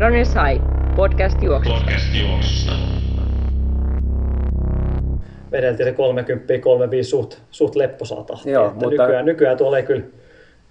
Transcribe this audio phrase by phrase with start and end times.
[0.00, 0.62] Runners High,
[0.96, 1.78] podcast juoksusta.
[1.80, 2.72] Podcast juoksusta.
[5.52, 8.52] vedeltiin se 30 35 suht, suht lepposaa tahtia.
[8.52, 10.02] Joo, että mutta- nykyään, nykyään tuolla ei kyllä,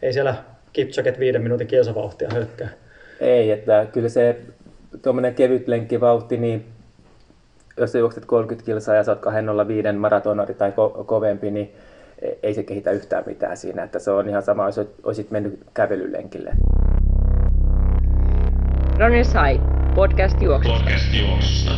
[0.02, 0.36] ei siellä
[0.74, 2.70] Kipchoget viiden minuutin kilsavauhtia hölkkää.
[3.20, 4.40] Ei, että kyllä se
[5.02, 6.66] tuommoinen kevyt lenkkivauhti, niin
[7.78, 11.74] jos sä juokset 30 kilsaa ja sä oot 205 maratonari tai ko- kovempi, niin
[12.22, 13.84] e- ei se kehitä yhtään mitään siinä.
[13.84, 16.52] Että se on ihan sama, jos olisit mennyt kävelylenkille.
[19.00, 19.64] Runners High,
[19.96, 20.80] podcast juoksusta.
[20.80, 21.72] Podcast juoksusta.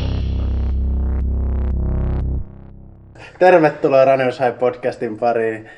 [3.40, 5.70] Tervetuloa Runners High podcastin pariin.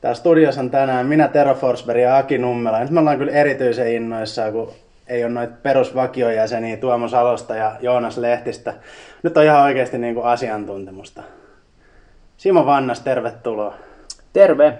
[0.00, 2.80] Täällä studiossa on tänään minä, Tero Forsberg ja Aki Nummela.
[2.80, 4.72] Nyt me ollaan kyllä erityisen innoissaan, kun
[5.06, 8.74] ei ole noita perusvakiojäseniä Tuomo Salosta ja Joonas Lehtistä.
[9.22, 11.22] Nyt on ihan oikeasti niin kuin asiantuntemusta.
[12.36, 13.74] Simo Vannas, tervetuloa.
[14.32, 14.78] Terve!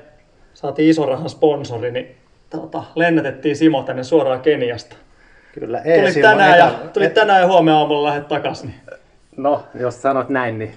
[0.54, 2.16] Saatiin iso rahan sponsori, niin
[2.50, 4.96] tota, lennätettiin Simo tänne suoraan Keniasta.
[5.60, 8.64] Kyllä, ei Simo, tänään, ja, etä, tulit tänään ja huomenna aamulla lähdet takas.
[8.64, 8.74] Niin.
[9.36, 10.74] No, jos sanot näin, niin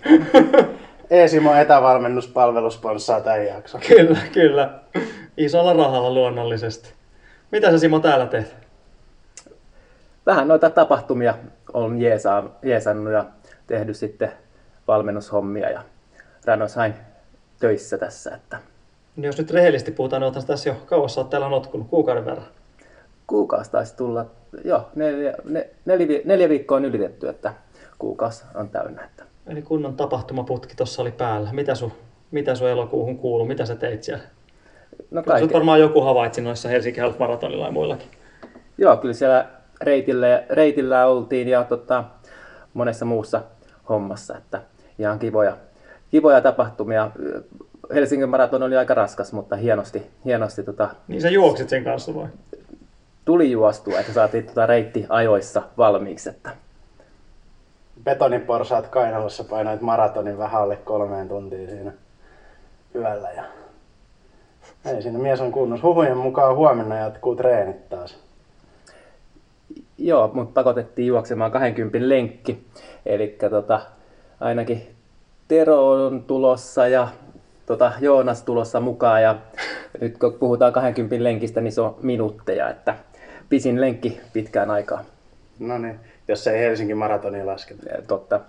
[1.10, 3.82] E-Simo etävalmennuspalvelu sponssaa tämän jakson.
[3.88, 4.70] Kyllä, kyllä.
[5.38, 6.94] Isolla rahalla luonnollisesti.
[7.52, 8.68] Mitä sä Simo täällä teet?
[10.28, 11.34] vähän noita tapahtumia
[11.74, 12.02] on
[12.64, 13.26] jeesannut ja
[13.68, 14.32] tehnyt sitten
[14.88, 15.82] valmennushommia ja
[16.46, 16.94] Ranosain
[17.60, 18.36] töissä tässä.
[18.36, 18.58] Että
[19.16, 22.48] Niin jos nyt rehellisesti puhutaan, niin tässä jo kauas oot täällä notkunut, kuukauden verran.
[23.28, 24.26] Kuukausi taisi tulla,
[24.64, 27.54] joo, neljä, ne, neljä, neljä viikkoa on ylitetty, että
[28.00, 29.04] kuukausi on täynnä.
[29.04, 29.24] Että.
[29.48, 31.50] Eli kunnon tapahtumaputki tuossa oli päällä.
[31.54, 31.92] Mitä sun,
[32.32, 33.46] mitä sun elokuuhun kuuluu?
[33.46, 34.24] Mitä sä teit siellä?
[35.12, 38.08] No kaikki, varmaan joku havaitsi noissa Helsinki Half Marathonilla ja muillakin.
[38.78, 39.46] joo, kyllä siellä
[39.82, 42.04] reitillä, reitillä oltiin ja tota,
[42.74, 43.42] monessa muussa
[43.90, 44.62] hommassa, että
[45.00, 45.58] ihan kivoja,
[46.12, 47.12] kivoja tapahtumia.
[47.94, 52.28] Helsingin maraton oli aika raskas, mutta hienosti, hienosti tota, Niin sä juoksit sen kanssa vai?
[53.28, 56.30] Tuli juostua, että saatiin tota reitti ajoissa valmiiksi.
[56.30, 56.50] Että.
[58.04, 61.92] Betoniporsaat kainalossa painoit maratonin vähän alle kolmeen tuntiin siinä
[62.96, 63.30] yöllä.
[63.32, 63.44] Ja...
[64.86, 65.88] Ei siinä mies on kunnossa.
[65.88, 68.18] Huhujen mukaan huomenna jatkuu treenit taas.
[69.98, 72.68] Joo, mutta pakotettiin juoksemaan 20 lenkki.
[73.06, 73.82] Eli tota,
[74.40, 74.88] ainakin
[75.48, 77.08] Tero on tulossa ja
[77.66, 79.24] tota, Joonas tulossa mukaan.
[79.24, 79.36] Ja
[80.02, 82.96] nyt kun puhutaan 20 lenkistä, niin se on minuutteja, että
[83.50, 85.04] pisin lenkki pitkään aikaa.
[85.60, 87.86] No niin, jos ei Helsingin maratoni lasketa.
[87.90, 88.40] Ja Totta.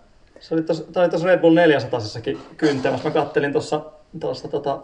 [0.41, 2.01] Se oli tuossa, Red Bull 400
[2.57, 3.09] kyntämässä.
[3.09, 3.53] Mä kattelin
[4.21, 4.79] tuossa tota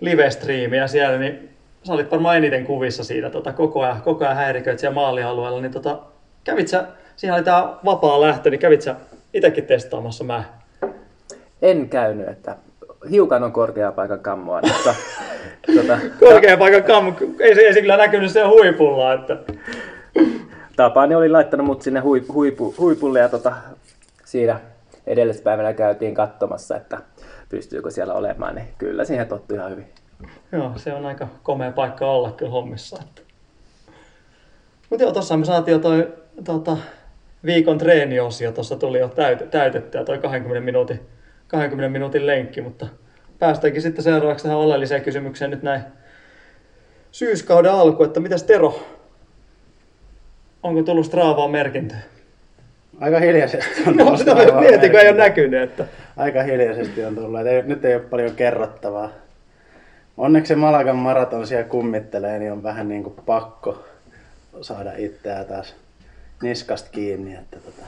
[0.00, 1.48] live-striimiä siellä, niin
[1.82, 5.60] sä olit varmaan eniten kuvissa siitä tota, koko ajan, koko ajan häiriköit siellä maalialueella.
[5.60, 5.98] Niin tota,
[6.44, 6.86] kävit sä,
[7.16, 8.96] siinä oli tää vapaa lähtö, niin kävit sä
[9.34, 10.44] itekin testaamassa mä.
[11.62, 12.56] En käynyt, että
[13.10, 14.94] hiukan on korkea paikan kammoa, mutta
[15.76, 19.36] tota, Korkean paikan kammu, ei se, ei se kyllä näkynyt siellä huipulla, että
[20.76, 23.52] Tapani oli laittanut mut sinne hui, huipu, huipulle ja tota,
[24.24, 24.60] siinä
[25.06, 26.98] edellispäivänä käytiin katsomassa, että
[27.48, 29.86] pystyykö siellä olemaan, niin kyllä siihen tottui ihan hyvin.
[30.52, 32.98] Joo, se on aika komea paikka olla kyllä hommissa.
[33.00, 33.22] Että.
[34.90, 36.12] Mutta joo, tossa me saatiin jo toi
[36.44, 36.76] tota,
[37.44, 41.00] viikon treeniosio, tuossa tuli jo täyt, täytettyä toi 20 minuutin,
[41.48, 42.86] 20 minuutin lenkki, mutta
[43.38, 45.80] päästäänkin sitten seuraavaksi tähän oleelliseen kysymykseen nyt näin
[47.10, 48.86] syyskauden alku, että mitäs Tero,
[50.62, 51.98] onko tullut Straavaan merkintöä?
[53.00, 55.84] Aika hiljaisesti on No tullut sitä aivan mietin, kun ei ole näkynyt, että
[56.16, 57.46] Aika hiljaisesti on tullut.
[57.46, 59.10] Ei, nyt ei ole paljon kerrottavaa.
[60.16, 63.84] Onneksi se Malagan maraton siellä kummittelee, niin on vähän niin kuin pakko
[64.60, 65.76] saada itseä taas
[66.42, 67.34] niskasta kiinni.
[67.34, 67.82] Että tota.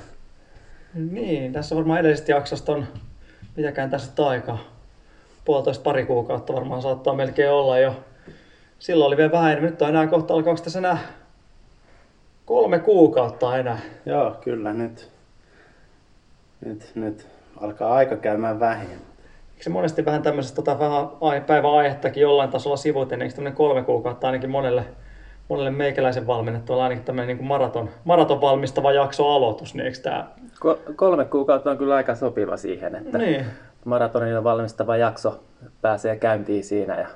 [0.95, 2.87] Niin, tässä varmaan edellisestä jaksosta on,
[3.57, 4.59] mitäkään tässä nyt aikaa,
[5.45, 7.95] puolitoista pari kuukautta varmaan saattaa melkein olla jo.
[8.79, 10.99] Silloin oli vielä vähän nyt on enää kohta, alkaako tässä enää
[12.45, 13.79] kolme kuukautta enää.
[14.07, 15.11] Joo, kyllä nyt,
[16.65, 17.27] nyt, nyt
[17.61, 18.91] alkaa aika käymään vähin.
[18.91, 23.83] Eikö se monesti vähän tämmöisestä tota, vähän päivän aihettakin jollain tasolla sivuuten, eikö tämmöinen kolme
[23.83, 24.85] kuukautta ainakin monelle,
[25.51, 30.27] monelle meikäläisen valmennettavalle ainakin tämmöinen niin maraton, maraton valmistava jakso aloitus, niin eikö tämä?
[30.65, 33.47] Ko- kolme kuukautta on kyllä aika sopiva siihen, että Niin.
[33.85, 35.41] maratonilla valmistava jakso
[35.83, 37.01] pääsee käyntiin siinä.
[37.01, 37.07] Ja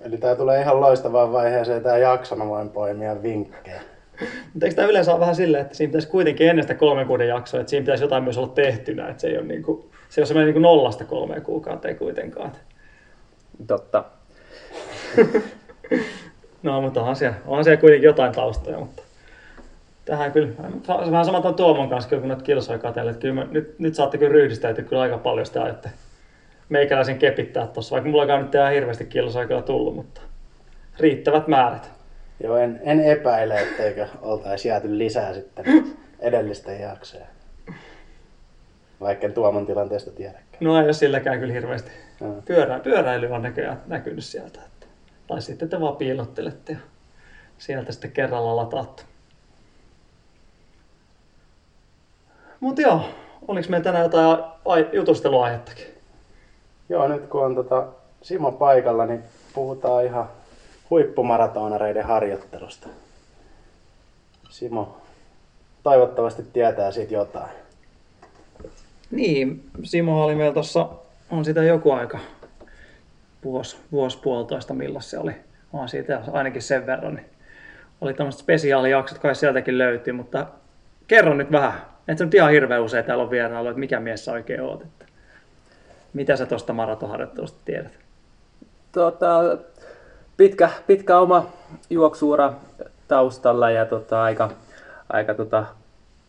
[0.00, 3.80] Eli tämä tulee ihan loistavaan vaiheeseen tämä jakso, mä voin poimia vinkkejä.
[4.54, 7.28] Mutta eikö tämä yleensä ole vähän silleen, että siinä pitäisi kuitenkin ennen sitä kolmen kuuden
[7.28, 10.20] jaksoa, että siinä pitäisi jotain myös olla tehtynä, että se ei ole, niin kuin, se
[10.20, 12.46] ei ole semmoinen niin nollasta kolmeen kuukauteen kuitenkaan.
[12.46, 12.60] Että-
[13.66, 14.04] totta,
[16.62, 19.02] No, mutta onhan siellä, onhan siellä kuitenkin jotain taustoja, mutta
[20.04, 20.48] tähän kyllä,
[21.10, 23.94] vähän sama tuon Tuomon kanssa, kyllä, kun noita kilsoja katselle, että kyllä mä, nyt, nyt
[23.94, 25.90] saatte kyllä ryhdistäytyä kyllä aika paljon sitä, että
[26.68, 30.20] meikäläisen kepittää tuossa, vaikka mulla nyt ihan hirveästi kilsoja kyllä tullut, mutta
[31.00, 31.90] riittävät määrät.
[32.42, 35.64] Joo, en, en epäile, etteikö oltaisi jääty lisää sitten
[36.20, 37.26] edellisten jaksoja.
[39.00, 40.44] Vaikka en Tuomon tilanteesta tiedäkään.
[40.60, 41.90] No ei ole silläkään kyllä hirveästi.
[42.44, 44.60] Pyörä, pyöräily on näköjään näkynyt sieltä.
[44.66, 44.79] Että.
[45.30, 46.78] Tai sitten te vaan piilottelette ja
[47.58, 49.02] sieltä sitten kerralla lataatte.
[52.60, 53.04] Mutta joo,
[53.48, 55.84] oliko meillä tänään jotain ai- jutusteluaihettakin?
[56.88, 57.86] Joo, nyt kun on tota
[58.22, 59.22] Simo paikalla, niin
[59.54, 60.30] puhutaan ihan
[60.90, 62.88] huippumaratonareiden harjoittelusta.
[64.48, 64.96] Simo
[65.82, 67.50] toivottavasti tietää siitä jotain.
[69.10, 70.88] Niin, Simo oli meillä tuossa,
[71.30, 72.18] on sitä joku aika,
[73.44, 75.32] vuosi, vuosi puolitoista milloin se oli.
[75.72, 77.14] On siitä ainakin sen verran.
[77.14, 77.26] Niin
[78.00, 80.46] oli tämmöiset spesiaalijaksot, kai sieltäkin löytyy, mutta
[81.06, 81.82] kerro nyt vähän.
[82.08, 84.82] Et sä nyt ihan hirveän usein täällä on vierailu, että mikä mies sä oikein oot.
[84.82, 85.04] Että
[86.12, 87.98] mitä sä tuosta maratonharjoittelusta tiedät?
[88.92, 89.58] Tota,
[90.36, 91.46] pitkä, pitkä oma
[91.90, 92.52] juoksuura
[93.08, 94.50] taustalla ja tota, aika,
[95.08, 95.66] aika tota,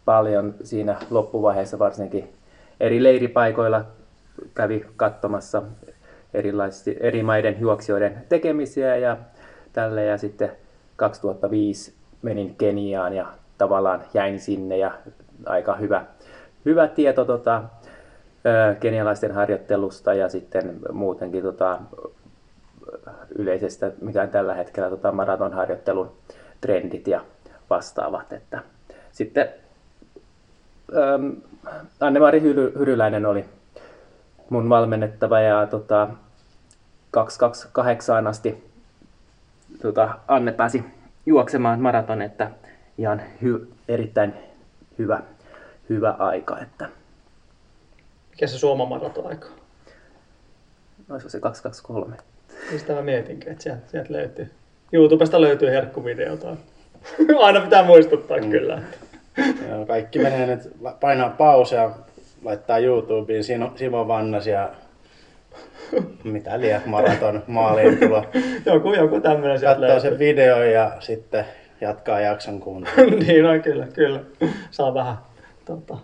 [0.06, 2.34] paljon siinä loppuvaiheessa varsinkin
[2.80, 3.86] eri leiripaikoilla
[4.56, 5.64] kävi katsomassa
[6.33, 9.18] erilaisia, eri maiden juoksijoiden tekemisiä ja
[9.74, 10.51] tälle ja sitten
[10.95, 13.25] 2005 menin Keniaan ja
[13.57, 14.92] tavallaan jäin sinne ja
[15.45, 16.06] aika hyvä,
[16.66, 17.63] hyvä tieto tota,
[18.80, 21.80] kenialaisten harjoittelusta ja sitten muutenkin tota,
[23.36, 26.12] yleisestä, mikä on tällä hetkellä tota maratonharjoittelun
[26.62, 27.22] trendit ja
[27.69, 28.33] vastaavat.
[28.33, 28.62] Että
[29.12, 29.50] sitten
[32.00, 33.45] Anne-Mari Hyry, Hyryläinen oli
[34.51, 36.07] mun valmennettava ja tota,
[37.12, 38.71] 228 asti
[39.81, 40.83] tota, Anne pääsi
[41.25, 42.51] juoksemaan maraton, että
[42.98, 44.33] ihan hy, erittäin
[45.00, 45.21] hyvä,
[45.89, 46.59] hyvä aika.
[46.59, 46.89] Että,
[48.31, 49.53] Mikä se Suomen maraton-aika on?
[51.09, 52.15] olisiko se 223?
[52.69, 54.51] Niin sitä mä mietinkin, että sieltä, sieltä löytyy.
[54.94, 56.57] YouTubesta löytyy herkkuvideota.
[57.45, 58.50] Aina pitää muistuttaa mm.
[58.50, 58.81] kyllä.
[59.69, 61.92] Joo, kaikki menee nyt, painaa pause ja
[62.44, 64.70] laittaa YouTubeen Simo, Simo Vannas ja
[66.24, 68.26] mitä liian maraton maaliin tulo.
[68.74, 70.10] joku, joku tämmöinen sieltä Katsoo löytyy.
[70.10, 71.46] sen videon ja sitten
[71.82, 73.20] jatkaa jakson kuuntelua.
[73.28, 74.20] niin on kyllä, kyllä.
[74.72, 75.18] Saa vähän
[75.66, 75.98] tota,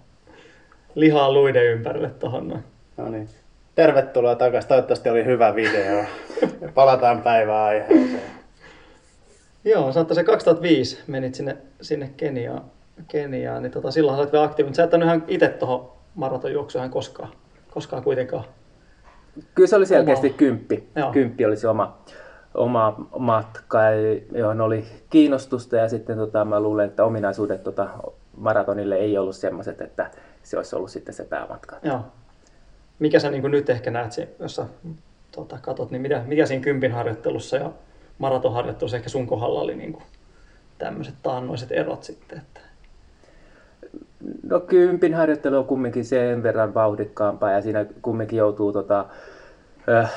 [0.96, 2.64] lihaa luiden ympärille tohon noin.
[2.98, 3.30] No niin.
[3.76, 4.68] Tervetuloa takaisin.
[4.68, 6.06] Toivottavasti oli hyvä video.
[6.62, 8.22] Ja palataan päivään aiheeseen.
[9.64, 12.62] Joo, oot se 2005 menit sinne, sinne Keniaan,
[13.08, 14.76] Keniaan, niin tota, silloin sä olit vielä aktiivinen.
[14.76, 17.30] Sä et ole ihan itse tuohon maratonjuoksuun koskaan,
[17.72, 18.44] koskaan kuitenkaan.
[19.56, 20.38] Kyllä se oli selkeästi Oma.
[20.38, 20.90] kymppi.
[20.96, 21.12] Joo.
[21.12, 21.98] Kymppi oli se oma,
[22.54, 23.80] oma matka,
[24.32, 27.90] johon oli kiinnostusta ja sitten tota, mä luulen, että ominaisuudet tota,
[28.38, 30.12] maratonille ei ollut semmoiset, että
[30.44, 31.80] se olisi ollut sitten se päämatka.
[31.84, 32.02] Joo.
[33.00, 34.66] Mikä sä niin nyt ehkä näet, jos sä
[35.32, 37.72] tota, katot, niin mitä, mikä siinä kympin harjoittelussa ja
[38.18, 39.98] maratonharjoittelussa ehkä sun kohdalla oli niin
[40.78, 42.38] tämmöiset taannoiset erot sitten?
[42.38, 42.67] Että...
[44.50, 49.06] No kympin harjoittelu on kumminkin sen verran vauhdikkaampaa ja siinä kumminkin joutuu tota,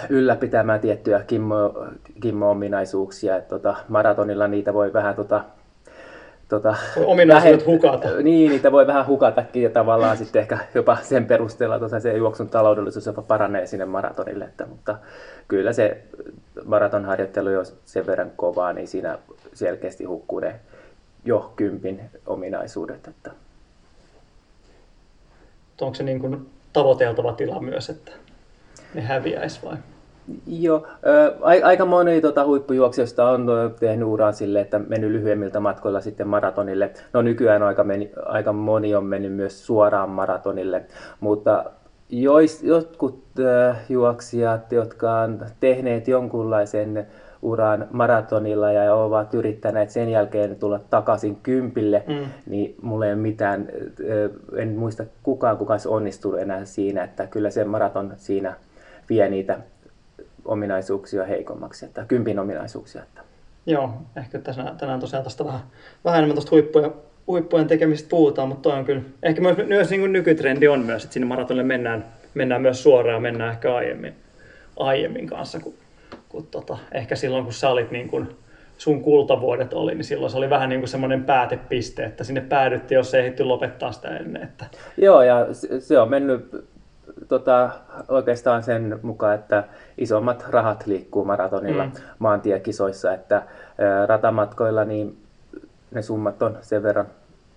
[0.08, 1.86] ylläpitämään tiettyjä kimmo,
[2.20, 3.36] kimmo-ominaisuuksia.
[3.36, 5.44] Et, tota, maratonilla niitä voi vähän tota,
[6.48, 8.08] tota, ominaisuudet hukata.
[8.22, 12.48] Niin, niitä voi vähän hukatakin ja tavallaan sitten ehkä jopa sen perusteella tuossa se juoksun
[12.48, 14.44] taloudellisuus jopa paranee sinne maratonille.
[14.44, 14.98] Että, mutta
[15.48, 16.02] kyllä se
[16.64, 19.18] maratonharjoittelu jo sen verran kovaa, niin siinä
[19.54, 20.60] selkeästi hukkuu ne
[21.24, 23.08] jo kympin ominaisuudet.
[23.08, 23.30] Että.
[25.82, 28.12] Onko se niin kuin tavoiteltava tila myös, että
[28.94, 29.76] ne häviäisi vai?
[30.46, 30.86] Joo,
[31.40, 33.46] ai- aika moni tota, huippujuoksijoista on
[33.80, 36.90] tehnyt uran sille, että mennyt lyhyemmiltä matkoilla sitten maratonille.
[37.12, 40.82] No nykyään aika, meni, aika moni on mennyt myös suoraan maratonille,
[41.20, 41.64] mutta
[42.10, 47.06] jois, jotkut ö, juoksijat, jotka on tehneet jonkunlaisen
[47.42, 52.26] uran maratonilla ja ovat yrittäneet sen jälkeen tulla takaisin kympille, Mm.
[52.46, 53.68] niin mulla ei ole mitään,
[54.56, 58.54] en muista kukaan, kuka olisi onnistunut enää siinä, että kyllä se maraton siinä
[59.08, 59.58] vie niitä
[60.44, 63.02] ominaisuuksia heikommaksi, että kympin ominaisuuksia.
[63.02, 63.20] Että.
[63.66, 65.60] Joo, ehkä tässä, tänään tosiaan tästä vähän,
[66.04, 66.92] vähän enemmän tuosta huippujen,
[67.26, 71.04] huippujen tekemistä puhutaan, mutta toi on kyllä, ehkä myös, myös niin kuin nykytrendi on myös,
[71.04, 72.04] että sinne maratonille mennään,
[72.34, 74.14] mennään myös suoraan ja mennään ehkä aiemmin,
[74.76, 75.74] aiemmin kanssa, kun,
[76.30, 78.36] kun tota, ehkä silloin kun sä olit niin kuin,
[78.78, 82.96] sun kultavuodet oli, niin silloin se oli vähän niin kuin semmoinen päätepiste, että sinne päädyttiin,
[82.96, 84.42] jos ei ehditty lopettaa sitä ennen.
[84.42, 84.64] Että,
[84.96, 85.46] Joo, ja
[85.80, 86.64] se- on mennyt
[87.28, 87.70] tota,
[88.08, 89.64] oikeastaan sen mukaan, että
[89.98, 91.92] isommat rahat liikkuu maratonilla Mm.
[92.18, 93.42] maantiekisoissa, että
[94.06, 95.18] ratamatkoilla niin
[95.90, 97.06] ne summat on sen verran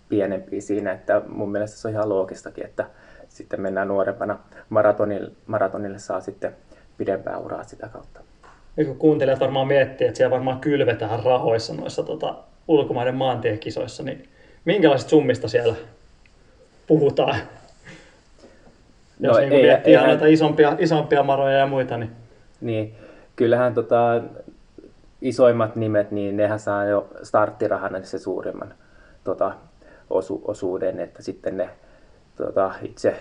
[0.09, 2.85] pienempiä siinä, että mun mielestä se on ihan loogistakin, että
[3.29, 4.39] sitten mennään nuorempana
[4.69, 6.55] maratonille, maratonille saa sitten
[6.97, 8.19] pidempää uraa sitä kautta.
[8.75, 12.35] Nyt kun kuuntelijat varmaan miettii, että siellä varmaan kylvetään rahoissa noissa tota,
[12.67, 14.29] ulkomaiden maantiekisoissa, niin
[14.65, 15.75] minkälaisista summista siellä
[16.87, 17.35] puhutaan?
[19.19, 20.07] No, Jos niin ei, miettii eihän...
[20.07, 22.11] näitä isompia, isompia maroja ja muita, niin...
[22.61, 22.95] Niin,
[23.35, 24.21] kyllähän tota,
[25.21, 28.73] isoimmat nimet, niin nehän saa jo starttirahana se suurimman
[29.23, 29.51] tota,
[30.09, 31.69] osu, osuuden, että sitten ne
[32.35, 33.15] tota, itse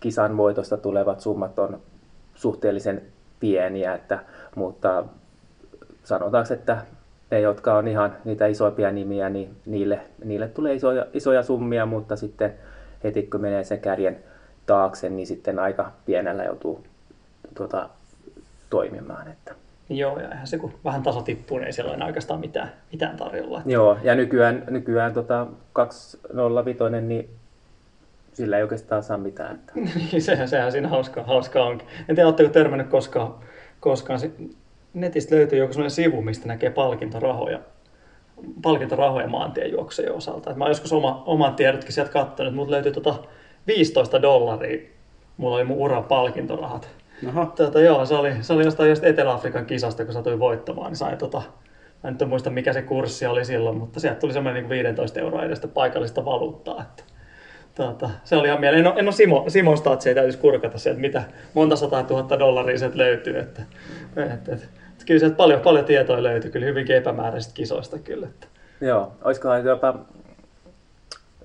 [0.00, 1.80] kisan voitosta tulevat summat on
[2.34, 3.02] suhteellisen
[3.40, 4.18] pieniä, että,
[4.56, 5.04] mutta
[6.04, 6.78] sanotaanko, että
[7.30, 12.16] ne, jotka on ihan niitä isoimpia nimiä, niin niille, niille tulee isoja, isoja summia, mutta
[12.16, 12.54] sitten
[13.04, 14.18] heti kun menee sen kärjen
[14.66, 16.84] taakse, niin sitten aika pienellä joutuu
[17.54, 17.88] tuota,
[18.70, 19.28] toimimaan.
[19.28, 19.54] Että.
[19.88, 23.16] Joo, ja eihän se kun vähän taso tippuu, niin ei siellä ole oikeastaan mitään, mitään
[23.16, 23.58] tarjolla.
[23.58, 23.70] Että...
[23.70, 27.30] Joo, ja nykyään, nykyään tota 205, niin
[28.32, 29.54] sillä ei oikeastaan saa mitään.
[29.54, 29.72] Että...
[30.12, 31.88] niin, sehän, sehän siinä hauska, hauska onkin.
[32.08, 33.34] En tiedä, oletteko törmännyt koskaan,
[33.82, 34.20] koskaan
[34.94, 37.60] netistä löytyy joku sellainen sivu, mistä näkee palkintorahoja,
[38.62, 40.50] palkintorahoja maantiejuoksujen osalta.
[40.50, 43.14] Et mä oon joskus oma, oman tiedotkin sieltä katsonut, että löytyy tota
[43.66, 44.88] 15 dollaria.
[45.36, 46.88] Mulla oli mun uran palkintorahat.
[47.56, 51.18] Tota, joo, se oli, se oli jostain just Etelä-Afrikan kisasta, kun satuin voittamaan, niin sain
[51.18, 51.42] tota,
[52.02, 55.20] mä en nyt muista mikä se kurssi oli silloin, mutta sieltä tuli semmoinen niin 15
[55.20, 56.82] euroa edestä paikallista valuuttaa.
[56.82, 57.02] Että,
[57.74, 58.80] tota, se oli ihan mieleen.
[58.80, 61.22] En ole, en ole Simo, Simon statsia, täytyisi kurkata sieltä, mitä
[61.54, 63.38] monta sata tuhatta dollaria sieltä löytyy.
[63.38, 63.62] Että,
[64.16, 68.26] että, että, että kyllä sieltä paljon, paljon tietoa löytyy, kyllä hyvinkin epämääräisistä kisoista kyllä.
[68.26, 68.46] Että.
[68.80, 69.98] Joo, olisikohan jopa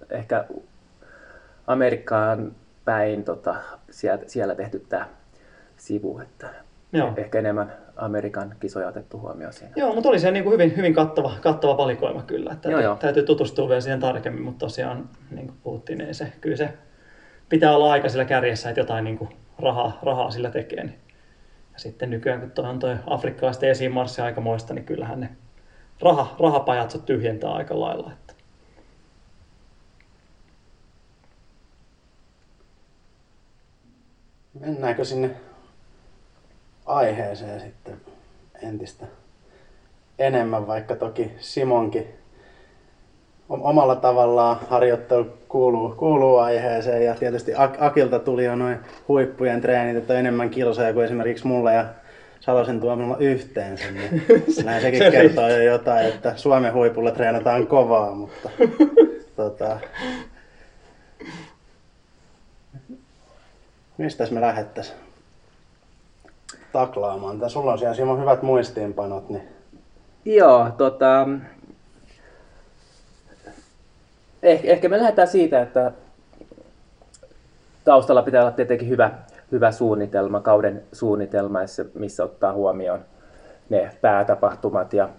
[0.10, 0.46] ehkä
[1.68, 2.52] Amerikkaan
[2.86, 3.56] päin tota,
[3.90, 5.08] siellä, siellä tehty tämä
[5.78, 6.50] sivu, että
[6.94, 7.14] Joo.
[7.18, 9.74] ehkä enemmän Amerikan kisoja otettu huomioon siinä.
[9.76, 12.54] Joo, mutta oli se niin kuin hyvin, hyvin kattava, kattava valikoima kyllä.
[12.54, 16.34] Että joo, täytyy, täytyy tutustua vielä siihen tarkemmin, mutta tosiaan niin kuin puhuttiin, niin se,
[16.42, 16.74] kyllä se
[17.50, 20.84] pitää olla aika sillä kärjessä, että jotain niin kuin rahaa, rahaa sillä tekee.
[20.84, 21.00] Niin.
[21.74, 25.30] Ja sitten nykyään, kun toi on toi afrikkalaisten esimarssi aikamoista, niin kyllähän ne
[26.02, 28.12] raha, rahapajat tyhjentää aika lailla.
[28.12, 28.34] Että.
[34.60, 35.36] Mennäänkö sinne
[36.88, 38.02] aiheeseen sitten
[38.64, 39.06] entistä
[40.20, 42.08] enemmän, vaikka toki Simonkin
[43.50, 47.06] omalla tavallaan harjoittelu kuuluu, kuuluu aiheeseen.
[47.06, 51.86] Ja tietysti Akilta tuli jo noin huippujen treenit, että enemmän kilsoja kuin esimerkiksi mulle ja
[52.40, 54.26] Salosen tuomalla yhteensä, niin
[54.66, 58.50] näin sekin se kertoo jo jotain, että Suomen huipulla treenataan kovaa, mutta
[59.36, 59.80] tota,
[63.98, 65.07] mistä me lähettäisiin?
[66.72, 67.40] Taklaamaan.
[67.40, 69.30] Tää sulla on siellä Simo hyvät muistiinpanot.
[69.30, 69.48] Niin...
[70.26, 71.28] Joo, tota...
[74.44, 75.92] Eh, ehkä me lähdetään siitä, että
[77.84, 79.12] taustalla pitää olla tietenkin hyvä,
[79.52, 81.60] hyvä suunnitelma, kauden suunnitelma,
[81.94, 83.00] missä ottaa huomioon
[83.70, 85.10] ne päätapahtumat ja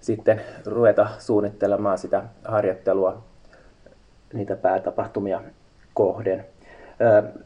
[0.00, 3.22] sitten ruveta suunnittelemaan sitä harjoittelua
[4.32, 5.40] niitä päätapahtumia
[5.94, 6.46] kohden.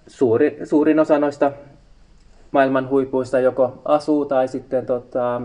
[0.07, 1.53] Suuri, suurin osa noista
[2.55, 5.43] maailman huipuista joko asuu tai sitten tota,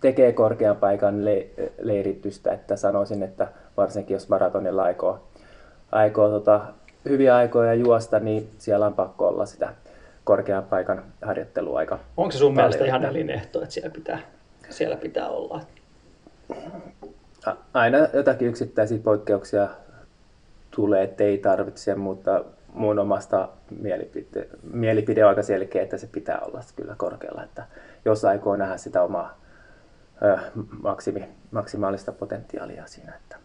[0.00, 1.46] tekee korkean paikan le-
[1.82, 5.18] leiritystä, että sanoisin, että varsinkin jos maratonilla aikoo,
[5.92, 6.60] aikoo tota,
[7.08, 9.74] hyviä aikoja juosta, niin siellä on pakko olla sitä
[10.24, 11.98] korkean paikan harjoitteluaika.
[12.16, 14.18] Onko se sun paljon, mielestä ihan elinehto, että siellä pitää,
[14.70, 15.60] siellä pitää olla?
[17.74, 19.68] Aina jotakin yksittäisiä poikkeuksia
[20.70, 22.44] tulee, että ei tarvitse, mutta
[22.74, 23.48] mun omasta
[23.80, 27.44] mielipide, mielipide on aika selkeä, että se pitää olla kyllä korkealla.
[27.44, 27.66] Että
[28.04, 29.40] jos aikoo nähdä sitä omaa
[30.22, 30.38] ö,
[30.82, 33.14] maksimi, maksimaalista potentiaalia siinä.
[33.14, 33.36] Että.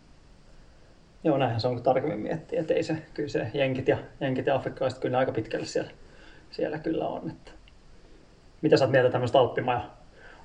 [1.23, 4.55] Joo, näinhän se on, tarkemmin miettiä, että ei se, kyllä se jenkit ja, jenkit ja
[4.55, 5.91] afrikkalaiset kyllä aika pitkälle siellä,
[6.51, 7.29] siellä kyllä on.
[7.29, 7.51] Että.
[8.61, 9.89] Mitä sä oot mieltä tämmöistä alppimaja,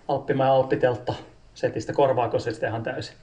[0.08, 1.14] alppimaja alppiteltta
[1.54, 3.16] setistä, korvaako se sitten ihan täysin?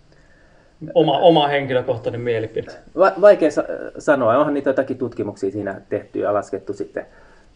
[0.93, 2.71] Oma, oma henkilökohtainen mielipide.
[2.97, 3.63] Va- vaikea sa-
[3.99, 4.37] sanoa.
[4.37, 7.05] Onhan niitä jotakin tutkimuksia siinä tehty ja laskettu sitten,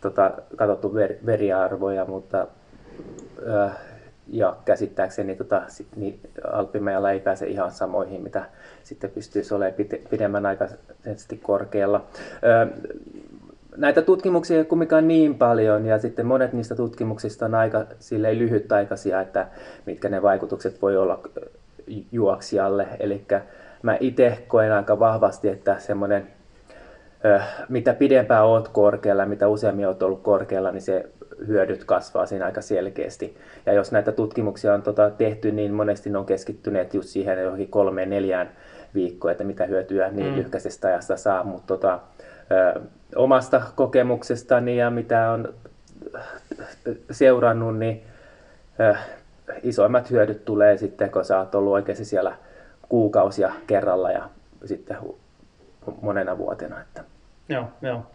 [0.01, 2.47] tota, katsottu ver- veriarvoja, mutta
[3.49, 3.71] äh,
[4.27, 6.19] ja käsittääkseni tota, sit, niin
[6.51, 8.43] Alppimajalla ei pääse ihan samoihin, mitä
[8.83, 12.05] sitten pystyisi olemaan pide- pidemmän aikaisesti korkealla.
[12.61, 12.69] Äh,
[13.77, 17.85] näitä tutkimuksia ei kumminkaan niin paljon ja sitten monet niistä tutkimuksista on aika
[18.33, 19.47] lyhytaikaisia, että
[19.85, 21.19] mitkä ne vaikutukset voi olla
[22.11, 22.87] juoksijalle.
[22.99, 23.25] Eli
[23.81, 26.27] mä itse koen aika vahvasti, että semmoinen,
[27.69, 31.09] mitä pidempään oot korkealla, mitä useammin oot ollut korkealla, niin se
[31.47, 33.37] hyödyt kasvaa siinä aika selkeästi.
[33.65, 37.69] Ja jos näitä tutkimuksia on tota tehty, niin monesti ne on keskittyneet just siihen johonkin
[37.69, 38.49] kolmeen neljään
[38.93, 40.35] viikkoa, että mitä hyötyä niin mm.
[40.35, 41.43] lyhkäisestä ajasta saa.
[41.43, 41.99] Mutta tota,
[43.15, 45.53] omasta kokemuksestani ja mitä on
[47.11, 48.03] seurannut, niin
[48.79, 48.95] ö,
[49.63, 52.35] isoimmat hyödyt tulee sitten, kun sä oot ollut oikeasti siellä
[52.89, 54.29] kuukausia kerralla ja
[54.65, 54.97] sitten
[56.01, 56.81] monena vuotena.
[56.81, 57.03] Että.
[57.49, 58.05] Joo, joo.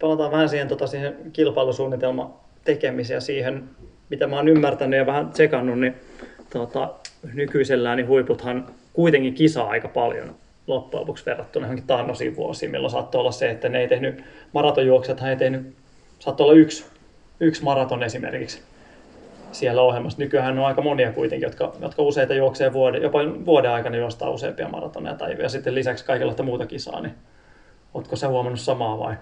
[0.00, 2.34] Palataan vähän siihen, tota, siihen kilpailusuunnitelman
[2.64, 3.64] tekemiseen ja siihen,
[4.10, 5.94] mitä mä oon ymmärtänyt ja vähän tsekannut, niin
[6.50, 6.94] tota,
[7.34, 10.34] nykyisellään niin huiputhan kuitenkin kisaa aika paljon
[10.66, 15.30] loppujen lopuksi verrattuna johonkin taannoisiin vuosiin, milloin saattoi olla se, että ne ei tehnyt, maratonjuoksijathan
[15.30, 15.74] ei tehnyt,
[16.18, 16.84] saattoi olla yksi,
[17.40, 18.62] yksi maraton esimerkiksi
[19.54, 20.18] siellä ohjelmassa.
[20.18, 24.68] Nykyään on aika monia kuitenkin, jotka, jotka useita juoksee vuoden, jopa vuoden aikana juostaa useampia
[24.68, 27.14] maratoneja tai ja sitten lisäksi kaikenlaista muuta kisaa, niin
[27.94, 29.14] oletko sä huomannut samaa vai?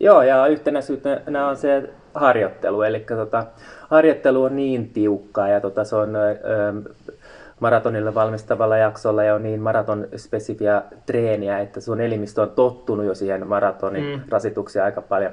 [0.00, 1.82] Joo, ja yhtenäisyytenä on se
[2.14, 3.46] harjoittelu, eli tota,
[3.88, 6.32] harjoittelu on niin tiukkaa ja tota, se on ö,
[7.60, 13.14] maratonille valmistavalla jaksolla ja on niin maraton spesifiä treeniä, että sun elimistö on tottunut jo
[13.14, 14.20] siihen maratonin mm.
[14.28, 15.32] rasitukseen aika paljon.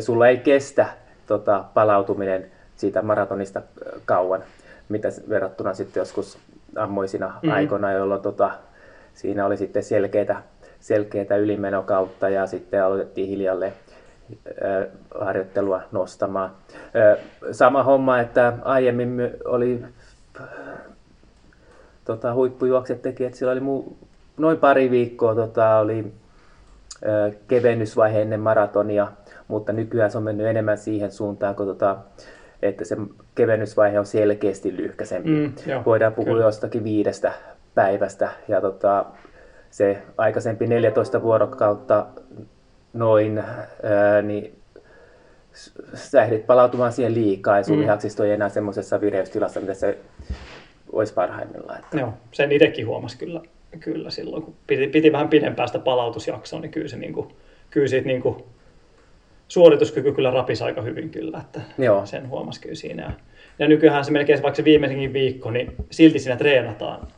[0.00, 0.86] Sulla ei kestä
[1.26, 3.62] tota, palautuminen siitä maratonista
[4.04, 4.42] kauan,
[4.88, 6.38] mitä verrattuna sitten joskus
[6.76, 7.50] ammoisina mm.
[7.50, 8.50] aikoina, jolloin tota,
[9.14, 10.42] siinä oli sitten selkeitä,
[10.80, 13.72] selkeitä ylimenokautta ja sitten aloitettiin hiljalle
[15.20, 16.50] harjoittelua nostamaan.
[17.52, 19.84] Sama homma, että aiemmin oli
[22.04, 23.96] tota, huippujuokset teki, että sillä oli muu,
[24.36, 26.12] noin pari viikkoa tota, oli
[27.48, 29.08] kevennysvaihe ennen maratonia,
[29.48, 31.96] mutta nykyään se on mennyt enemmän siihen suuntaan, kun, tota,
[32.62, 32.96] että se
[33.34, 35.30] kevennysvaihe on selkeästi lyhkäisempi.
[35.30, 36.44] Mm, joo, Voidaan puhua kyllä.
[36.44, 37.32] jostakin viidestä
[37.74, 39.04] päivästä ja tota,
[39.70, 42.06] se aikaisempi 14 vuorokautta
[42.92, 43.38] noin,
[43.82, 44.58] ää, niin
[45.94, 47.82] sä ehdit palautumaan siihen liikaa ja sun mm.
[47.82, 49.98] lihaksisto ei enää semmoisessa vireystilassa, mitä se
[50.92, 51.78] olisi parhaimmillaan.
[51.78, 51.98] Että...
[51.98, 53.40] Joo, sen itsekin huomasi kyllä,
[53.80, 57.28] kyllä silloin, kun piti, piti vähän pidempää sitä palautusjaksoa, niin kyllä, se, niin kuin,
[57.70, 58.44] kyllä siitä niin kuin,
[59.48, 62.06] suorituskyky kyllä rapisi aika hyvin kyllä, että Joo.
[62.06, 63.12] sen huomasi kyllä siinä.
[63.58, 67.08] Ja, nykyään se melkein vaikka se viimeisenkin viikko, niin silti siinä treenataan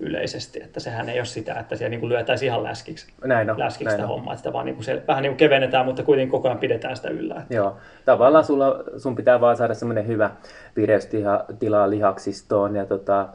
[0.00, 3.84] yleisesti, että sehän ei ole sitä, että siellä niin lyötäisiin ihan läskiksi, näin on, läskiksi
[3.84, 4.08] näin sitä on.
[4.08, 6.58] hommaa, että sitä vaan niin kuin se, vähän niin kuin kevennetään, mutta kuitenkin koko ajan
[6.58, 7.34] pidetään sitä yllä.
[7.34, 7.54] Että.
[7.54, 10.30] Joo, tavallaan sulla, sun pitää vaan saada semmoinen hyvä
[10.76, 13.28] vireystila lihaksistoon ja tota,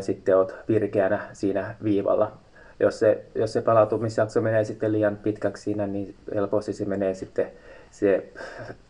[0.00, 2.32] sitten oot virkeänä siinä viivalla.
[2.80, 7.46] Jos se, jos se palautumisjakso menee sitten liian pitkäksi siinä, niin helposti se menee sitten
[7.90, 8.24] se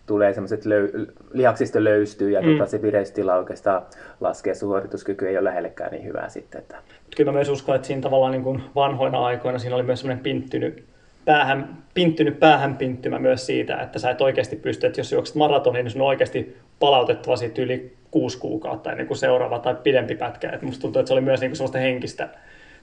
[0.07, 2.53] tulee semmoiset löy, lihaksista löystyy ja mm.
[2.53, 3.83] tota, se vireystila oikeastaan
[4.21, 6.59] laskee, suorituskyky ei ole lähellekään niin hyvää sitten.
[6.59, 6.77] Että.
[7.17, 10.23] Kyllä mä myös uskon, että siinä tavallaan niin kuin vanhoina aikoina siinä oli myös semmoinen
[10.23, 10.85] pinttynyt
[11.25, 15.85] päähän, pinttynyt päähän pinttymä myös siitä, että sä et oikeasti pysty, että jos juokset maratonin,
[15.85, 20.51] niin sun on oikeasti palautettava siitä yli kuusi kuukautta ennen kuin seuraava tai pidempi pätkä.
[20.51, 22.29] Et musta tuntuu, että se oli myös niin kuin semmoista henkistä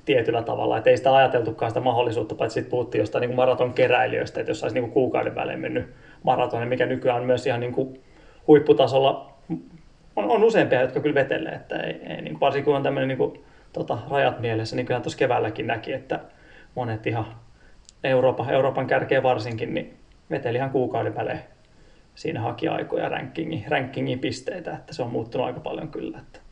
[0.05, 4.39] tietyllä tavalla, että ei sitä ajateltukaan sitä mahdollisuutta, paitsi sitten puhuttiin jostain niin maraton keräilijöistä,
[4.39, 8.01] että jos olisi niin kuukauden välein mennyt maratonin, mikä nykyään on myös ihan niin kuin
[8.47, 9.33] huipputasolla,
[10.15, 13.17] on, on useampia, jotka kyllä vetelee, että ei, ei niin varsinkin kun on tämmöinen niin
[13.17, 16.19] kuin, tota, rajat mielessä, niin kyllä tuossa keväälläkin näki, että
[16.75, 17.25] monet ihan
[18.03, 19.97] Euroopan, Euroopan kärkeä varsinkin, niin
[20.29, 21.39] veteli ihan kuukauden välein
[22.15, 26.19] siinä haki aikoja rankingin, rankingin pisteitä, että se on muuttunut aika paljon kyllä.
[26.19, 26.44] Että.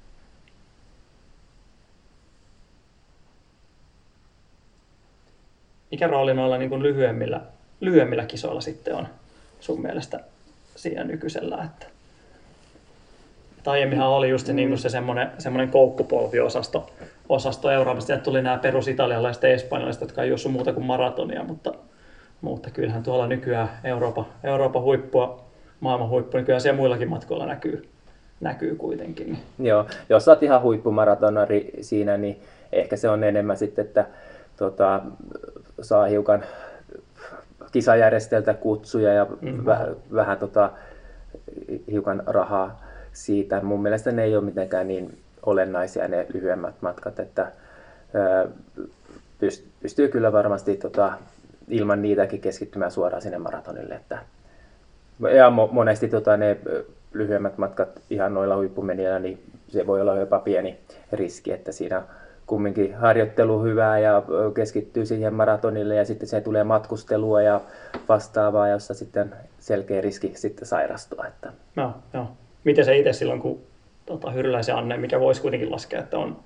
[5.93, 7.41] Mikä rooli noilla niin kuin lyhyemmillä,
[7.79, 9.07] lyhyemmillä kisoilla sitten on
[9.59, 10.19] sun mielestä
[10.75, 11.55] siinä nykyisellä?
[11.55, 11.85] Että...
[13.57, 16.89] että aiemminhan oli just se, niin kuin se semmoinen, semmoinen koukkupolviosasto
[17.29, 18.07] osasto Euroopasta.
[18.07, 21.73] Sieltä tuli nämä perusitalialaiset ja espanjalaiset, jotka ei ole muuta kuin maratonia, mutta,
[22.41, 25.43] mutta kyllähän tuolla nykyään Eurooppa, Euroopan huippua,
[25.79, 27.89] maailman huippu, niin kyllä siellä muillakin matkoilla näkyy,
[28.41, 29.37] näkyy kuitenkin.
[29.59, 34.05] Joo, jos olet ihan huippumaratonari siinä, niin ehkä se on enemmän sitten, että
[34.57, 35.01] tota,
[35.83, 36.43] saa hiukan
[37.71, 39.65] kisajärjesteltä kutsuja ja mm-hmm.
[39.65, 40.71] vähän, vähän tota,
[41.91, 43.61] hiukan rahaa siitä.
[43.61, 47.51] Mun mielestä ne ei ole mitenkään niin olennaisia ne lyhyemmät matkat, että
[49.81, 51.13] pystyy kyllä varmasti tota,
[51.67, 53.95] ilman niitäkin keskittymään suoraan sinne maratonille.
[53.95, 54.19] Että,
[55.35, 56.57] ja monesti tota, ne
[57.13, 60.79] lyhyemmät matkat ihan noilla huippumenijöillä, niin se voi olla jopa pieni
[61.11, 62.03] riski, että siinä
[62.47, 64.23] kumminkin harjoittelu hyvää ja
[64.55, 67.61] keskittyy siihen maratonille ja sitten se tulee matkustelua ja
[68.09, 71.25] vastaavaa, jossa sitten selkeä riski sitten sairastua.
[71.27, 71.53] Että.
[71.75, 72.31] No, no.
[72.63, 73.59] Miten se itse silloin, kun
[74.05, 76.39] tota, Hyryläisen Anne, mikä voisi kuitenkin laskea, että on,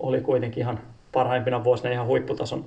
[0.00, 0.80] oli kuitenkin ihan
[1.12, 2.66] parhaimpina vuosina ihan huipputason,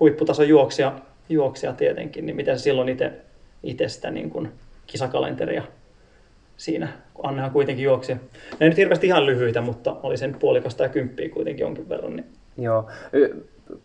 [0.00, 0.92] huipputason juoksija,
[1.28, 3.12] juoksija tietenkin, niin miten silloin itse,
[3.62, 4.52] itse sitä niin kuin
[4.86, 5.62] kisakalenteria
[6.56, 8.14] siinä, kun Annehan kuitenkin juoksi.
[8.14, 8.20] Ne
[8.60, 12.16] ei nyt hirveästi ihan lyhyitä, mutta oli sen puolikasta ja kymppiä kuitenkin jonkin verran.
[12.16, 12.26] Niin...
[12.58, 12.88] Joo,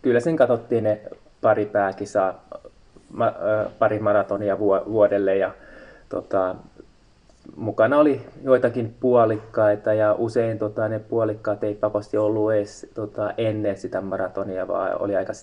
[0.01, 1.01] kyllä sen katsottiin ne
[1.41, 2.45] pari pääkisaa,
[3.79, 5.51] pari maratonia vuodelle ja
[6.09, 6.55] tota,
[7.55, 13.77] mukana oli joitakin puolikkaita ja usein tota, ne puolikkaat ei pakosti ollut edes tota, ennen
[13.77, 15.33] sitä maratonia, vaan oli aika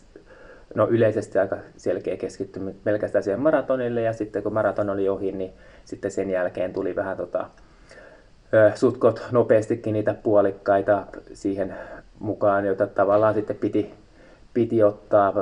[0.74, 5.52] no yleisesti aika selkeä keskittyminen pelkästään siihen maratonille ja sitten kun maraton oli ohi, niin
[5.86, 7.46] sitten sen jälkeen tuli vähän tota,
[8.74, 11.74] sutkot nopeastikin niitä puolikkaita siihen
[12.18, 13.94] mukaan, joita tavallaan sitten piti,
[14.54, 15.32] piti ottaa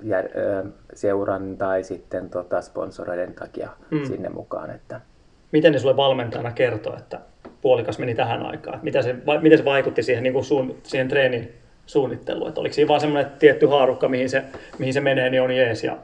[0.00, 0.24] jär,
[0.94, 4.04] seuran tai sitten tota sponsoreiden takia mm.
[4.04, 4.70] sinne mukaan.
[4.70, 5.00] Että.
[5.52, 7.20] Miten ne sulle valmentajana kertoo, että
[7.60, 8.80] puolikas meni tähän aikaan?
[8.82, 11.52] Mitä se, miten se vaikutti siihen, niin kuin suun, siihen treenin
[11.86, 12.48] suunnitteluun?
[12.48, 14.42] Että oliko siinä vaan semmoinen tietty haarukka, mihin se,
[14.78, 15.98] mihin se menee, niin on jees ja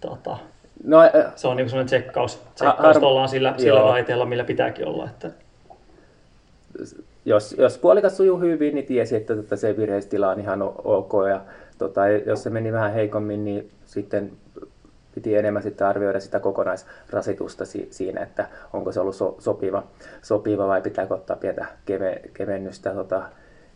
[0.00, 0.38] tota,
[0.84, 4.86] no, äh, se on niin semmoinen tsekkaus, tsekkaus har- ollaan sillä, sillä raiteella, millä pitääkin
[4.86, 5.04] olla.
[5.10, 5.30] Että...
[7.24, 11.40] Jos, jos puolikas sujuu hyvin, niin tiesi, että tota, se virheistila on ihan ok ja
[11.78, 14.32] tota, jos se meni vähän heikommin, niin sitten
[15.14, 19.82] piti enemmän sitten arvioida sitä kokonaisrasitusta si- siinä, että onko se ollut so- sopiva,
[20.22, 22.90] sopiva vai pitääkö ottaa pientä keve- kevennystä.
[22.90, 23.22] Tota,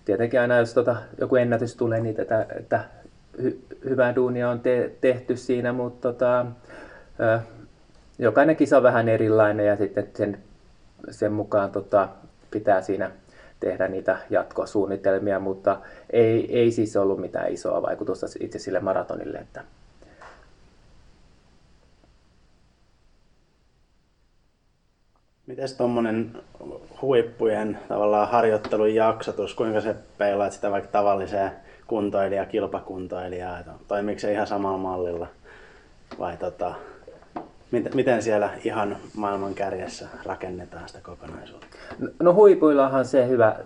[0.05, 2.81] tietenkin aina jos tota, joku ennätys tulee, niin tätä, että
[3.43, 6.47] hy- hyvää duunia on te- tehty siinä, mutta tota,
[8.19, 10.39] jokainen kisa on vähän erilainen ja sitten sen,
[11.11, 12.09] sen mukaan tota,
[12.51, 13.11] pitää siinä
[13.61, 19.39] tehdä niitä jatkosuunnitelmia, mutta ei, ei siis ollut mitään isoa vaikutusta itse sille maratonille.
[19.39, 19.65] Että.
[25.47, 26.43] Miten tuommoinen
[27.03, 31.51] huippujen tavallaan harjoittelun jaksotus, kuinka se peilaat sitä vaikka tavalliseen
[31.87, 35.27] kuntoilijaa, kilpakuntoilijaa, toimiiko se ihan samalla mallilla
[36.19, 36.75] vai tota,
[37.95, 41.67] miten siellä ihan maailman kärjessä rakennetaan sitä kokonaisuutta?
[42.23, 43.57] No huipuillahan se hyvä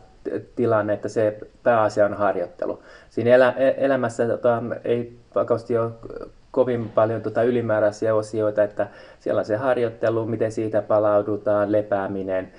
[0.57, 2.83] tilanne, että se pääasia on harjoittelu.
[3.11, 5.91] Siinä elä, e, elämässä tota, ei pakosti ole
[6.51, 8.89] kovin paljon tota ylimääräisiä osioita, että
[9.21, 12.53] siellä on se harjoittelu, miten siitä palaudutaan, lepääminen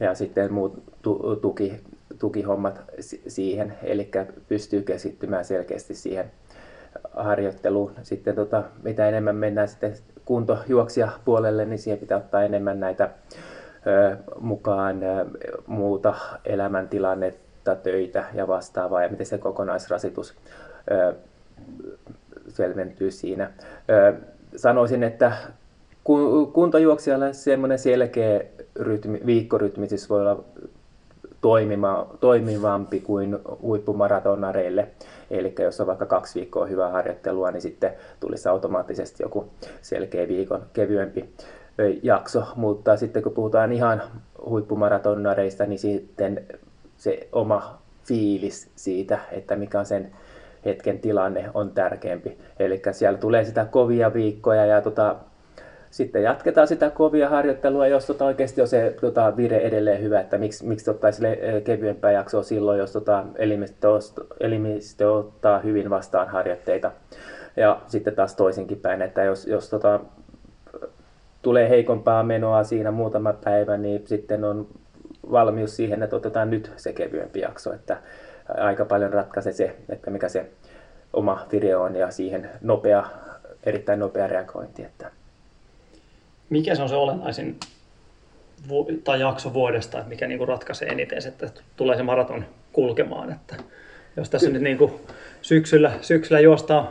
[0.00, 1.80] ja sitten muut tu, tuki,
[2.18, 2.80] tukihommat
[3.28, 4.10] siihen, eli
[4.48, 6.30] pystyy keskittymään selkeästi siihen
[7.16, 7.92] harjoitteluun.
[8.02, 13.10] Sitten tota, mitä enemmän mennään sitten kuntojuoksia puolelle, niin siihen pitää ottaa enemmän näitä
[14.40, 15.00] mukaan
[15.66, 20.34] muuta elämäntilannetta, töitä ja vastaavaa, ja miten se kokonaisrasitus
[22.48, 23.50] selventyy siinä.
[24.56, 25.32] Sanoisin, että
[26.52, 28.40] kuntojuoksijalle semmoinen selkeä
[28.76, 30.44] rytmi, viikkorytmi siis voi olla
[31.44, 34.88] toimima, toimivampi kuin huippumaratonareille.
[35.30, 39.50] Eli jos on vaikka kaksi viikkoa hyvää harjoittelua, niin sitten tulisi automaattisesti joku
[39.82, 41.30] selkeä viikon kevyempi
[42.02, 42.44] jakso.
[42.56, 44.02] Mutta sitten kun puhutaan ihan
[44.46, 46.46] huippumaratonareista, niin sitten
[46.96, 50.12] se oma fiilis siitä, että mikä on sen
[50.64, 52.38] hetken tilanne on tärkeämpi.
[52.58, 55.16] Eli siellä tulee sitä kovia viikkoja ja tota,
[55.94, 60.38] sitten jatketaan sitä kovia harjoittelua, jos tota oikeasti on se tota, vire edelleen hyvä, että
[60.38, 61.22] miksi, miksi ottaisi
[61.64, 63.88] kevyempää jaksoa silloin, jos tota, elimistö,
[64.40, 66.92] elimistö ottaa hyvin vastaan harjoitteita.
[67.56, 70.00] Ja sitten taas toisinkin päin, että jos, jos tota,
[71.42, 74.66] tulee heikompaa menoa siinä muutama päivä, niin sitten on
[75.30, 77.72] valmius siihen, että otetaan nyt se kevyempi jakso.
[77.72, 77.96] Että
[78.48, 80.50] aika paljon ratkaisee se, että mikä se
[81.12, 83.04] oma video on ja siihen nopea,
[83.64, 84.84] erittäin nopea reagointi.
[84.84, 85.10] Että
[86.50, 87.58] mikä se on se olennaisin
[88.68, 93.32] vu- tai jakso vuodesta, että mikä niinku ratkaisee eniten, että tulee se maraton kulkemaan.
[93.32, 93.56] Että
[94.16, 94.58] jos tässä Kyllä.
[94.58, 95.00] nyt niinku
[95.42, 96.88] syksyllä, syksyllä juostaan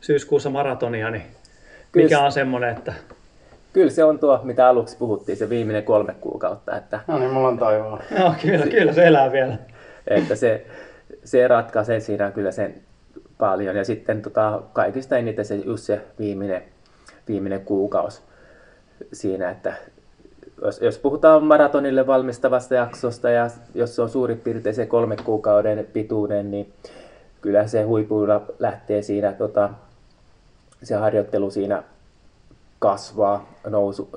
[0.00, 1.22] syyskuussa maratonia, niin
[1.94, 2.24] mikä Kyllä.
[2.24, 2.92] on semmoinen, että...
[3.72, 6.76] Kyllä se on tuo, mitä aluksi puhuttiin, se viimeinen kolme kuukautta.
[6.76, 7.00] Että...
[7.06, 8.02] No niin, mulla on toivoa.
[8.18, 9.58] No, kyllä, kyllä se elää vielä.
[10.06, 10.66] että se,
[11.24, 12.74] se ratkaisee siinä kyllä sen
[13.38, 13.76] paljon.
[13.76, 16.62] Ja sitten tota, kaikista eniten se just se viimeinen,
[17.28, 18.22] viimeinen kuukausi
[19.12, 19.74] siinä, että
[20.62, 25.86] jos, jos puhutaan maratonille valmistavasta jaksosta ja jos se on suurin piirtein se kolme kuukauden
[25.92, 26.72] pituuden, niin
[27.40, 29.70] kyllä se huipuilla lähtee siinä, tota,
[30.82, 31.82] se harjoittelu siinä
[32.78, 34.10] kasvaa nousu,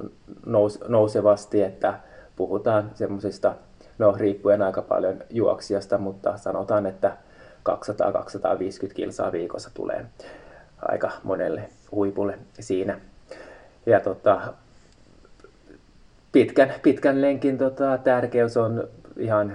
[0.45, 1.99] nous, nousevasti, että
[2.35, 3.55] puhutaan semmoisista,
[3.97, 7.17] no riippuen aika paljon juoksijasta, mutta sanotaan, että
[7.69, 10.05] 200-250 kilsaa viikossa tulee
[10.81, 12.99] aika monelle huipulle siinä.
[13.85, 14.53] Ja tota,
[16.31, 18.87] pitkän, pitkän lenkin tota, tärkeys on
[19.17, 19.53] ihan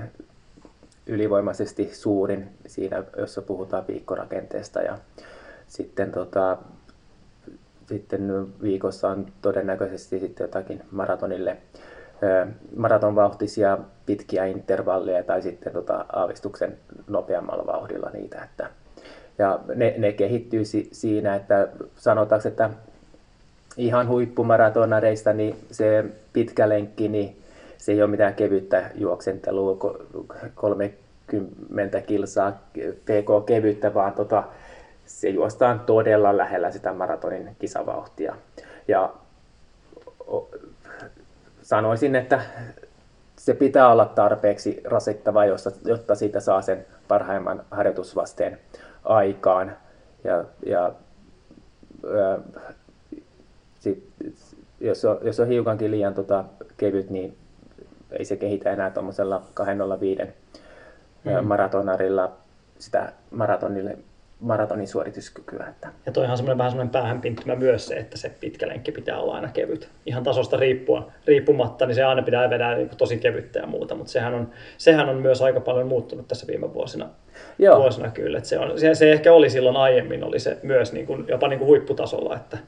[1.06, 4.82] ylivoimaisesti suurin siinä, jossa puhutaan viikkorakenteesta.
[4.82, 4.98] Ja
[5.66, 6.58] sitten, tota,
[7.86, 11.56] sitten viikossa on todennäköisesti sitten jotakin maratonille
[12.76, 18.44] maratonvauhtisia pitkiä intervalleja tai sitten tota, aavistuksen nopeammalla vauhdilla niitä.
[18.44, 18.70] Että,
[19.38, 22.70] ja ne, ne kehittyy si, siinä, että sanotaanko, että
[23.76, 27.42] ihan huippumaratonareista, niin se pitkä lenkki, niin
[27.78, 29.76] se ei ole mitään kevyttä juoksentelua,
[30.54, 32.52] 30 kilsaa
[33.04, 34.44] pk kevyttä, vaan tota,
[35.06, 38.36] se juostaan todella lähellä sitä maratonin kisavauhtia.
[38.88, 39.12] Ja
[41.62, 42.40] sanoisin, että
[43.36, 45.44] se pitää olla tarpeeksi rasittava,
[45.84, 48.58] jotta siitä saa sen parhaimman harjoitusvasteen
[49.04, 49.76] aikaan.
[50.24, 50.92] Ja, ja
[53.84, 54.04] sit,
[54.80, 56.44] jos, on, jos on hiukankin liian tota,
[56.76, 57.36] kevyt, niin
[58.10, 60.22] ei se kehitä enää tuommoisella 205
[61.24, 61.46] mm.
[61.46, 62.32] maratonarilla
[62.78, 63.98] sitä maratonille
[64.40, 65.66] maratonin suorituskykyä.
[65.68, 65.88] Että.
[66.06, 69.34] Ja toi on semmoinen vähän semmoinen päähänpinttymä myös se, että se pitkä lenkki pitää olla
[69.34, 69.88] aina kevyt.
[70.06, 74.12] Ihan tasosta riippua, riippumatta, niin se aina pitää vedää niin tosi kevyttä ja muuta, mutta
[74.12, 77.08] sehän on, sehän on myös aika paljon muuttunut tässä viime vuosina.
[77.58, 77.78] Joo.
[77.78, 78.38] vuosina kyllä.
[78.38, 81.48] Että se, on, se, se, ehkä oli silloin aiemmin, oli se myös niin kuin, jopa
[81.48, 82.58] niin kuin huipputasolla, että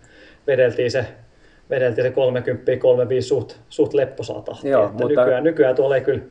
[0.46, 1.06] vedeltiin se
[1.70, 4.70] vedeltiin se 30 35 suht, suht lepposaa tahtia.
[4.70, 5.08] Joo, mutta...
[5.08, 6.22] nykyään, nykyään tuolla ei kyllä,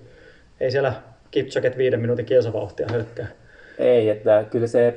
[0.60, 0.94] ei siellä
[1.32, 3.28] Kipchoget viiden minuutin kielsavauhtia hölkkää.
[3.80, 4.96] Ei, että kyllä se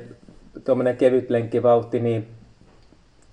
[0.63, 2.27] tuommoinen kevyt lenkkivauhti, niin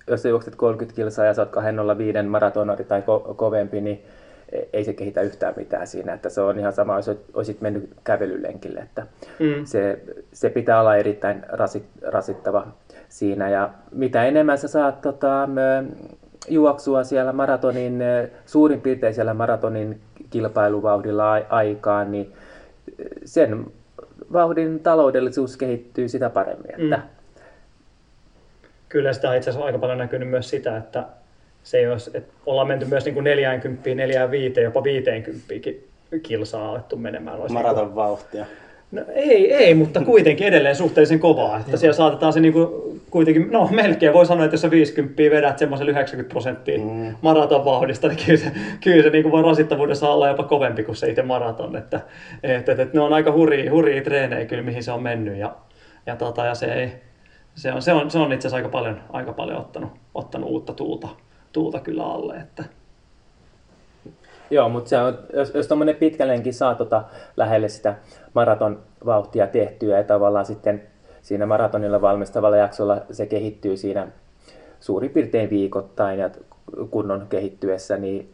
[0.07, 4.03] jos sä juokset 30 kilsaa ja sä oot 205 maratonari tai ko- kovempi, niin
[4.51, 6.13] e- ei se kehitä yhtään mitään siinä.
[6.13, 8.79] Että se on ihan sama, jos olisit mennyt kävelylenkille.
[8.79, 9.07] Että
[9.39, 9.65] mm.
[9.65, 9.99] se,
[10.33, 12.67] se, pitää olla erittäin rasit, rasittava
[13.09, 13.49] siinä.
[13.49, 15.49] Ja mitä enemmän sä saat tota,
[16.49, 18.03] juoksua siellä maratonin,
[18.45, 22.33] suurin piirtein siellä maratonin kilpailuvauhdilla aikaan, niin
[23.25, 23.65] sen
[24.33, 26.71] vauhdin taloudellisuus kehittyy sitä paremmin.
[26.71, 26.97] Että...
[26.97, 27.03] Mm.
[28.89, 31.05] Kyllä sitä on itse asiassa aika paljon näkynyt myös sitä, että
[31.63, 35.53] se ei olisi, että ollaan menty myös niin kuin 40, 45, jopa 50
[36.23, 37.39] kilsaa alettu menemään.
[37.49, 37.95] Maraton niin kuin...
[37.95, 38.45] vauhtia.
[38.91, 41.57] No, ei, ei, mutta kuitenkin edelleen suhteellisen kovaa.
[41.57, 45.57] Että siellä saatetaan se niinku, kuitenkin, no melkein voi sanoa, että jos sä 50 vedät
[45.57, 47.15] semmoisen 90 prosenttia mm.
[47.21, 48.51] maraton vauhdista, niin kyllä se,
[48.83, 51.75] kyllä se niinku voi rasittavuudessa olla jopa kovempi kuin se itse maraton.
[51.75, 52.01] Että,
[52.43, 55.37] et, et, et ne on aika hurjia, hurjia treenejä kyllä, mihin se on mennyt.
[55.37, 55.55] Ja,
[56.05, 56.91] ja, tota, ja se, ei,
[57.55, 60.73] se, on, se, on, se on itse asiassa aika paljon, aika paljon ottanut, ottanut uutta
[60.73, 61.07] tuulta,
[61.51, 62.35] tuulta kyllä alle.
[62.35, 62.63] Että,
[64.49, 67.03] Joo, mutta se on, jos, jos tuommoinen pitkä lenki saa tota
[67.37, 67.95] lähelle sitä
[68.33, 70.83] maraton vauhtia tehtyä ja tavallaan sitten
[71.21, 74.07] siinä maratonilla valmistavalla jaksolla se kehittyy siinä
[74.79, 76.29] suurin piirtein viikoittain ja
[76.89, 78.33] kunnon kehittyessä, niin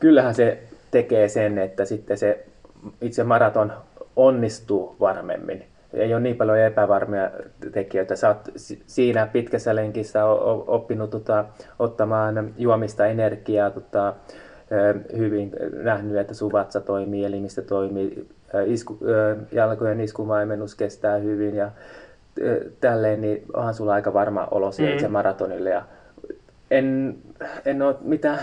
[0.00, 2.46] kyllähän se tekee sen, että sitten se
[3.00, 3.72] itse maraton
[4.16, 5.64] onnistuu varmemmin.
[5.92, 7.30] Ei ole niin paljon epävarmia
[7.72, 8.16] tekijöitä.
[8.16, 8.48] Sä oot
[8.86, 10.24] siinä pitkässä lenkissä
[10.66, 11.44] oppinut tota,
[11.78, 14.14] ottamaan juomista energiaa, tota,
[15.16, 18.28] hyvin nähnyt, että sun vatsa toimii, elimistö toimii,
[18.66, 18.98] isku,
[19.52, 21.70] jalkojen iskumaimennus kestää hyvin ja
[22.80, 24.96] tälleen, niin onhan sulla aika varma olo siihen mm.
[24.96, 25.70] itse maratonille.
[25.70, 25.82] Ja
[26.70, 27.16] en,
[27.64, 28.38] en ole mitään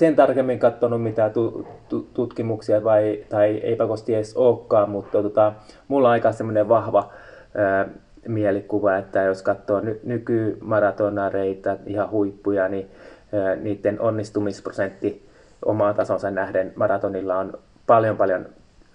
[0.00, 5.52] sen tarkemmin katsonut mitään tu, tu, tutkimuksia vai, tai eipä kosti edes olekaan, mutta tota,
[5.88, 7.12] mulla on aika semmoinen vahva
[7.54, 7.88] ää,
[8.28, 12.90] mielikuva, että jos katsoo ny, nykymaratonaareita, ihan huippuja, niin
[13.32, 15.29] ää, niiden onnistumisprosentti
[15.64, 18.46] omaan tasonsa nähden maratonilla on paljon paljon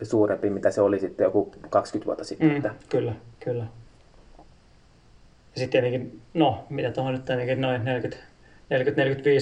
[0.01, 2.49] suurempi, mitä se oli sitten joku 20 vuotta sitten.
[2.63, 3.63] Mm, kyllä, kyllä.
[5.56, 8.25] Ja sitten tietenkin, no, mitä tuohon nyt tietenkin noin 40,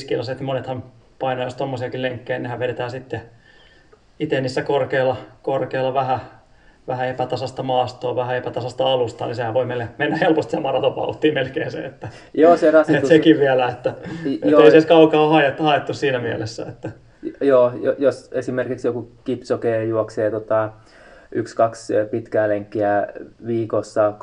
[0.03, 0.83] 40-45 kiloa, että monethan
[1.19, 3.21] painaa, jos tuommoisiakin lenkkejä, nehän vedetään sitten
[4.19, 6.19] itse niissä korkealla, korkealla vähän,
[6.88, 11.86] vähän epätasasta maastoa, vähän epätasasta alusta, niin sehän voi meille mennä helposti maratonvauhtiin melkein se,
[11.86, 12.95] että, Joo, se rasitus...
[12.95, 16.65] että sekin vielä, että, että ei se edes kaukaa haettu, haettu siinä mielessä.
[16.69, 16.89] Että...
[17.41, 20.69] Joo, jos esimerkiksi joku Kipsoke juoksee tota,
[21.31, 23.07] yksi, kaksi pitkää lenkkiä
[23.47, 24.13] viikossa 30-35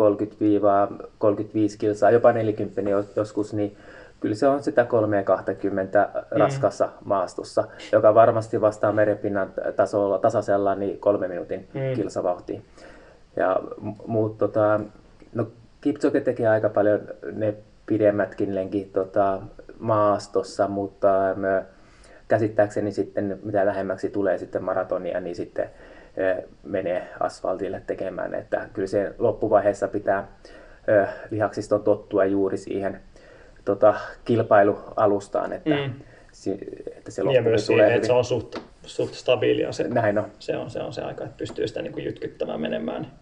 [1.79, 2.83] kilsaa, jopa 40
[3.17, 3.77] joskus, niin
[4.21, 6.41] kyllä se on sitä 320 mm.
[6.41, 11.81] raskassa maastossa, joka varmasti vastaa merenpinnan tasolla tasaisella niin kolme minuutin mm.
[11.95, 12.65] kilsavauhtiin.
[13.37, 13.61] Ja
[14.07, 14.81] muut, tota,
[15.35, 15.47] no
[15.81, 17.01] Kipchoge tekee aika paljon
[17.33, 17.55] ne
[17.87, 19.43] pidemmätkin lenkit tota,
[19.79, 21.63] maastossa, mutta mä,
[22.31, 25.71] käsittääkseni sitten mitä lähemmäksi tulee sitten maratonia, niin sitten
[26.63, 28.35] menee asfaltille tekemään.
[28.35, 30.29] Että kyllä se loppuvaiheessa pitää
[31.31, 33.01] lihaksiston tottua juuri siihen
[33.65, 35.93] tota, kilpailualustaan, että, mm.
[36.33, 36.59] si,
[36.97, 40.27] että se ja myös tulee siihen, että se on suht, suht stabiilia se, Näin on.
[40.39, 43.13] Se, on, se on se aika, että pystyy sitä niin kuin jytkyttämään menemään.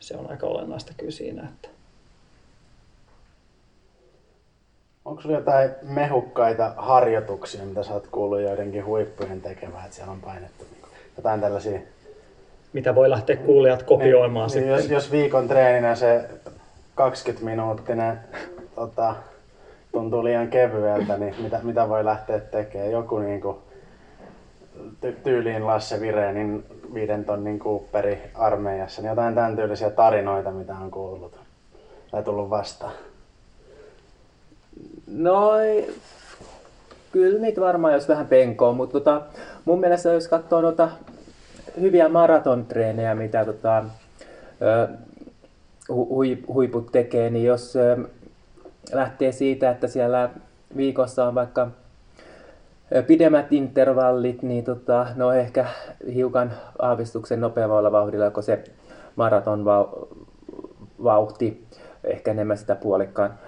[0.00, 1.42] Se on aika olennaista kyllä siinä.
[1.42, 1.79] Että...
[5.10, 10.20] Onko sulla jotain mehukkaita harjoituksia, mitä sä oot kuullut joidenkin huippujen tekevää, että siellä on
[10.20, 10.84] painettu niin
[11.16, 11.80] jotain tällaisia
[12.72, 14.72] mitä voi lähteä kuulijat kopioimaan niin, sitten.
[14.72, 16.30] Niin jos, jos viikon treeninä se
[17.00, 18.18] 20-minuuttinen
[18.74, 19.14] tota,
[19.92, 22.90] tuntuu liian kevyeltä, niin mitä, mitä voi lähteä tekemään?
[22.90, 23.56] Joku niin kuin,
[24.76, 30.90] ty- tyyliin Lasse Virenin viiden tonnin Cooperi armeijassa, niin jotain tämän tyylisiä tarinoita, mitä on
[30.90, 31.40] kuullut
[32.10, 32.92] tai tullut vastaan.
[35.10, 35.50] No,
[37.12, 39.22] kyllä niitä varmaan jos vähän penkoon, mutta tota,
[39.64, 40.88] mun mielestä jos katsoo noita
[41.80, 43.84] hyviä maratontreenejä, mitä tota,
[45.92, 47.74] hu- hui- huiput tekee, niin jos
[48.92, 50.30] lähtee siitä, että siellä
[50.76, 51.68] viikossa on vaikka
[53.06, 55.66] pidemmät intervallit, niin tota, no ehkä
[56.14, 58.64] hiukan aavistuksen nopeammalla vauhdilla kuin se
[59.16, 60.08] maraton vau-
[61.04, 61.66] vauhti,
[62.04, 63.38] ehkä enemmän sitä puolikkaan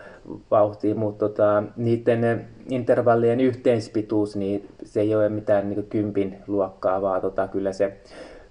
[0.51, 7.03] vauhtia, mutta tota, niiden eh, intervallien yhteispituus, niin se ei ole mitään niin kympin luokkaa,
[7.03, 8.01] vaan tota, kyllä se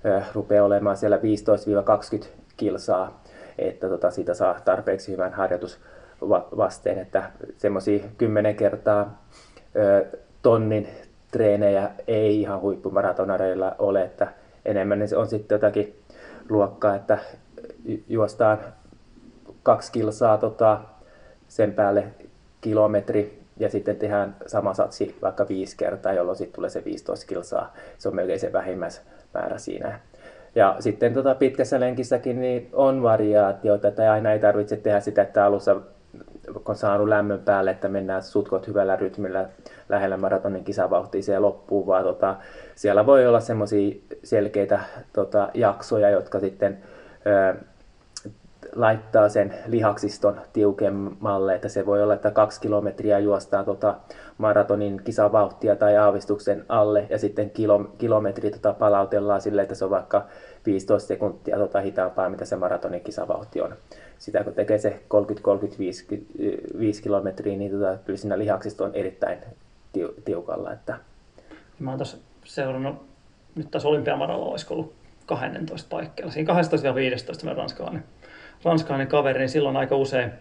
[0.05, 2.25] äh, rupeaa olemaan siellä 15-20
[2.57, 3.23] kilsaa,
[3.57, 10.87] että tota, siitä saa tarpeeksi hyvän harjoitusvasteen, että semmoisia 10 kertaa äh, tonnin
[11.31, 14.27] treenejä ei ihan huippumaratonareilla ole, että
[14.65, 15.95] enemmän niin se on sitten jotakin
[16.49, 17.17] luokkaa, että
[17.85, 18.57] ju- juostaan
[19.63, 20.81] kaksi kilsaa tota,
[21.51, 22.03] sen päälle
[22.61, 27.73] kilometri ja sitten tehdään sama satsi vaikka viisi kertaa, jolloin sitten tulee se 15 kilsaa.
[27.97, 29.99] Se on melkein se vähimmäismäärä siinä.
[30.55, 35.45] Ja sitten tota pitkässä lenkissäkin niin on variaatioita, että aina ei tarvitse tehdä sitä, että
[35.45, 35.75] alussa
[36.65, 39.49] on saanut lämmön päälle, että mennään sutkot hyvällä rytmillä
[39.89, 42.35] lähellä maratonin kisavauhtia siihen loppuun, vaan tota,
[42.75, 44.79] siellä voi olla semmoisia selkeitä
[45.13, 46.77] tota, jaksoja, jotka sitten
[47.25, 47.55] ö,
[48.75, 53.95] laittaa sen lihaksiston tiukemmalle, että se voi olla, että kaksi kilometriä juostaa tota
[54.37, 59.91] maratonin kisavauhtia tai aavistuksen alle ja sitten kilo, kilometri tota palautellaan sille, että se on
[59.91, 60.25] vaikka
[60.65, 63.75] 15 sekuntia tota hitaampaa, mitä se maratonin kisavauhti on.
[64.17, 64.99] Sitä kun tekee se
[66.99, 69.37] 30-35 kilometriä, niin tota, kyllä siinä lihaksisto on erittäin
[69.97, 70.73] tiu- tiukalla.
[70.73, 70.97] Että
[71.79, 72.95] Mä oon tuossa seurannut,
[73.55, 74.93] nyt tässä olympiamaralla olisiko ollut
[75.25, 76.31] 12 paikkeilla.
[76.31, 76.55] Siinä 12-15
[77.43, 78.03] meidän ranskalainen,
[78.63, 80.31] ranskalainen kaveri, niin silloin aika usein,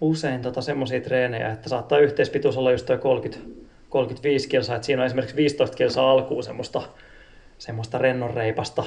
[0.00, 3.48] usein tota semmoisia treenejä, että saattaa yhteispituus olla just toi 30,
[3.88, 6.82] 35 kilsaa, että siinä on esimerkiksi 15 kilsaa alkuun semmoista,
[7.58, 8.84] semmoista rennonreipasta,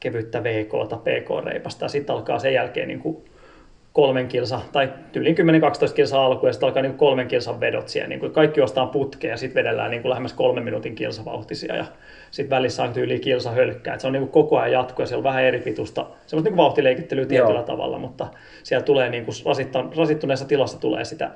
[0.00, 3.24] kevyttä VK- tai PK-reipasta, ja sitten alkaa sen jälkeen niin kuin
[3.94, 8.08] kolmen kilsa tai tyyliin 10-12 kilsaa alkuun ja sitten alkaa niin kolmen kilsan vedot siellä.
[8.08, 11.84] Niin kuin kaikki ostaa putkea ja sitten vedellään niin kuin lähemmäs kolmen minuutin kilsavauhtisia ja
[12.30, 13.94] sitten välissä on tyyliin kilsa hölkkää.
[13.94, 16.50] Et se on niin kuin koko ajan jatko ja siellä on vähän eri pitusta, semmoista
[16.50, 17.62] niin vauhtileikittelyä tietyllä Joo.
[17.62, 18.26] tavalla, mutta
[18.62, 19.34] siellä tulee niin kuin
[19.96, 21.30] rasittuneessa tilassa tulee sitä,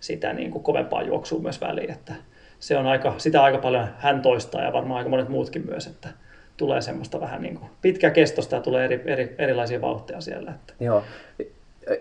[0.00, 2.14] sitä niin kuin kovempaa juoksua myös väliin, että
[2.58, 6.08] se on aika, sitä aika paljon hän toistaa ja varmaan aika monet muutkin myös, että
[6.56, 10.50] tulee semmoista vähän niin kuin pitkäkestosta ja tulee eri, eri, erilaisia vauhtia siellä.
[10.50, 10.74] Että.
[10.80, 11.02] Joo.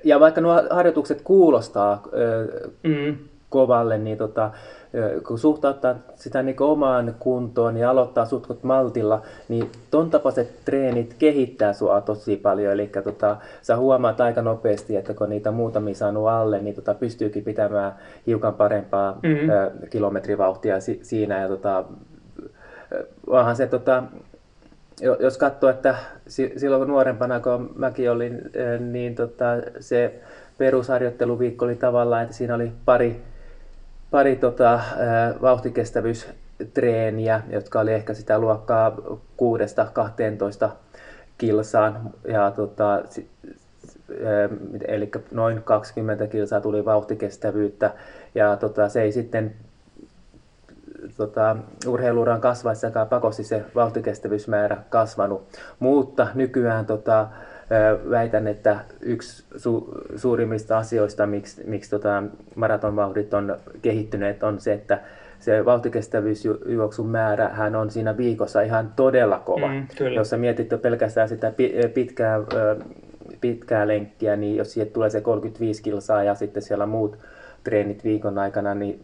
[0.03, 2.03] Ja vaikka nuo harjoitukset kuulostaa
[2.83, 3.17] Mm.
[3.49, 4.51] kovalle, niin tota,
[5.27, 11.73] kun suhtauttaa sitä niin omaan kuntoon ja aloittaa sutkot maltilla, niin ton tapaiset treenit kehittää
[11.73, 12.73] sua tosi paljon.
[12.73, 17.43] Eli tota, sä huomaat aika nopeasti, että kun niitä muutamia saanut alle, niin tota, pystyykin
[17.43, 17.91] pitämään
[18.27, 19.49] hiukan parempaa Mhm.
[19.49, 21.41] ö, kilometrivauhtia si- siinä.
[21.41, 21.83] Ja tota,
[23.27, 24.03] onhan se tota,
[25.01, 25.95] jos katsoo, että
[26.27, 28.41] si- silloin nuorempana, kun mäkin olin,
[28.79, 29.45] niin tota,
[29.79, 30.19] se
[30.57, 33.23] perusharjoitteluviikko oli tavallaan, että siinä oli pari,
[34.11, 34.79] pari tota,
[35.41, 38.97] vauhtikestävyystreeniä, jotka oli ehkä sitä luokkaa
[40.65, 40.69] 6-12
[41.37, 42.09] kilsaan.
[42.27, 43.03] Ja tota,
[44.87, 47.91] eli noin 20 kilsaa tuli vauhtikestävyyttä.
[48.35, 49.55] Ja tota, se ei sitten
[51.17, 51.57] tota,
[51.87, 55.47] urheiluuran kasvaessakaan pakosti se vauhtikestävyysmäärä kasvanut.
[55.79, 57.27] Mutta nykyään tota,
[58.09, 62.23] väitän, että yksi su- suurimmista asioista, miksi, miksi tota
[62.55, 64.99] maratonvauhdit on kehittyneet, on se, että
[65.39, 69.67] se vauhtikestävyysjuoksun määrä hän on siinä viikossa ihan todella kova.
[69.67, 70.19] Mm, kyllä.
[70.19, 72.39] Jos sä mietit jo pelkästään sitä pi- pitkää,
[73.41, 77.17] pitkää lenkkiä, niin jos siihen tulee se 35 kilsaa ja sitten siellä muut
[77.63, 79.01] treenit viikon aikana, niin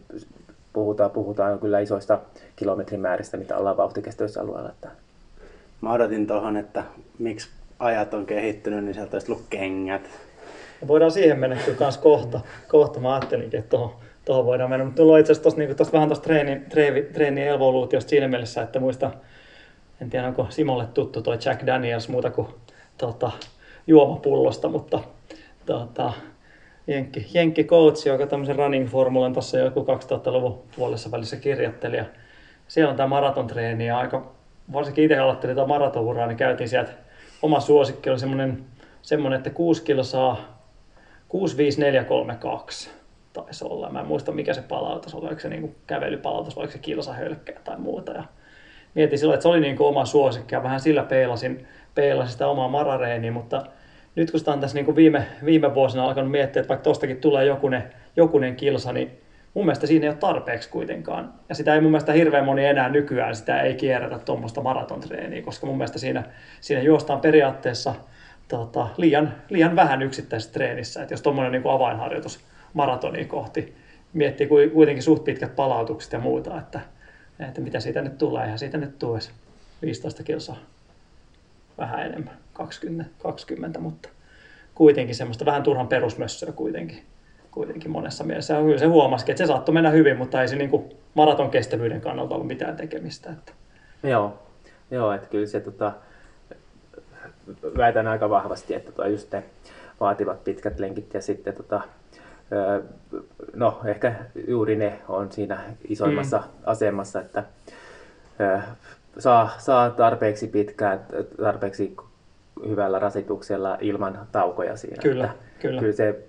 [0.76, 2.18] puhutaan, puhutaan kyllä isoista
[2.56, 4.68] kilometrimääristä, mitä ollaan vauhtikestävyysalueella.
[4.68, 4.88] Että
[5.80, 6.84] Mä odotin tuohon, että
[7.18, 7.48] miksi
[7.78, 10.02] ajat on kehittynyt, niin sieltä olisi tullut kengät.
[10.80, 12.40] Ja voidaan siihen mennä kyllä kans kohta.
[12.68, 13.00] kohta.
[13.00, 13.94] Mä ajattelinkin, että tuohon,
[14.24, 14.84] tuohon voidaan mennä.
[14.84, 18.62] Mutta tullaan itse asiassa tosta, niin tosta, vähän tuosta treeni, treeni, treeni evoluutiosta siinä mielessä,
[18.62, 19.10] että muista,
[20.00, 22.48] en tiedä onko Simolle tuttu toi Jack Daniels muuta kuin
[22.98, 23.30] tota,
[23.86, 25.00] juomapullosta, mutta
[25.66, 26.12] tota,
[26.86, 31.96] Jenkki, Jenkki Coach, joka tämmöisen running-formulan tuossa joku 2000-luvun puolessa välissä kirjoitteli.
[31.96, 32.04] Ja
[32.68, 34.32] siellä on tämä maratontreeni ja aika,
[34.72, 36.92] varsinkin itse aloittelin tätä maratonuraa, niin käytiin sieltä,
[37.42, 38.64] oma suosikki oli semmoinen,
[39.02, 40.56] semmoinen että 6 kilsaa
[41.28, 42.90] 65432.
[43.32, 43.90] taisi olla.
[43.90, 47.52] Mä en muista mikä se palautus oli, oliko se niin kävelypalautus vai oliko se kilsahölkkä
[47.64, 48.12] tai muuta.
[48.12, 48.24] Ja
[48.94, 52.68] mietin silloin, että se oli niin oma suosikki ja vähän sillä peilasin, peilasin sitä omaa
[52.68, 53.62] marareeniä, mutta
[54.16, 57.16] nyt kun sitä on tässä niin kuin viime, viime vuosina alkanut miettiä, että vaikka tostakin
[57.16, 57.82] tulee jokunen,
[58.16, 59.10] jokunen kilsa, niin
[59.54, 61.34] mun mielestä siinä ei ole tarpeeksi kuitenkaan.
[61.48, 65.66] Ja sitä ei mun mielestä hirveän moni enää nykyään, sitä ei kierrätä tuommoista maratontreeniä, koska
[65.66, 66.22] mun mielestä siinä,
[66.60, 67.94] siinä juostaan periaatteessa
[68.48, 71.02] tota, liian, liian vähän yksittäisessä treenissä.
[71.02, 72.40] Että jos tuommoinen niin avainharjoitus
[72.74, 73.74] maratonia kohti
[74.12, 76.80] miettii kuitenkin suht pitkät palautukset ja muuta, että,
[77.48, 78.42] että mitä siitä nyt tulee.
[78.42, 79.18] Eihän siitä nyt tule
[79.82, 80.56] 15 kilsaa
[81.78, 84.08] vähän enemmän, 20, 20 mutta
[84.74, 87.02] kuitenkin semmoista vähän turhan perusmössöä kuitenkin
[87.50, 88.54] kuitenkin monessa mielessä.
[88.54, 91.50] Ja kyllä se huomasikin, että se saattoi mennä hyvin, mutta ei se niin kuin maraton
[91.50, 93.30] kestävyyden kannalta ollut mitään tekemistä.
[93.30, 93.52] Että.
[94.02, 94.38] Joo,
[94.90, 95.92] Joo että kyllä se tota,
[97.76, 99.44] väitän aika vahvasti, että tota, just ne
[100.00, 101.80] vaativat pitkät lenkit ja sitten tota,
[103.54, 104.14] no ehkä
[104.48, 106.44] juuri ne on siinä isoimmassa mm.
[106.66, 107.44] asemassa, että
[109.18, 110.98] saa, saa tarpeeksi pitkää,
[111.36, 111.96] tarpeeksi
[112.68, 115.02] hyvällä rasituksella ilman taukoja siinä.
[115.02, 115.80] Kyllä, että kyllä.
[115.80, 116.24] kyllä se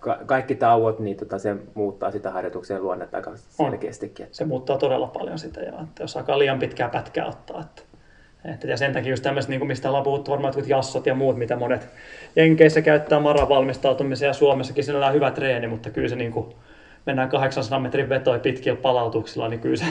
[0.00, 4.26] ka- kaikki tauot, niin tota, se muuttaa sitä harjoituksen luonnetta aika selkeästikin.
[4.32, 7.60] Se muuttaa todella paljon sitä, ja että jos alkaa liian pitkää pätkää ottaa.
[7.60, 7.82] Että,
[8.44, 11.14] että, ja sen takia just tämmöiset, niin kuin mistä ollaan puhuttu varmaan jotkut jassot ja
[11.14, 11.88] muut, mitä monet
[12.36, 16.54] Jenkeissä käyttää maran valmistautumiseen ja Suomessakin on hyvä treeni, mutta kyllä se niin kuin,
[17.06, 19.84] mennään 800 metrin vetoja pitkillä palautuksilla, niin kyllä se,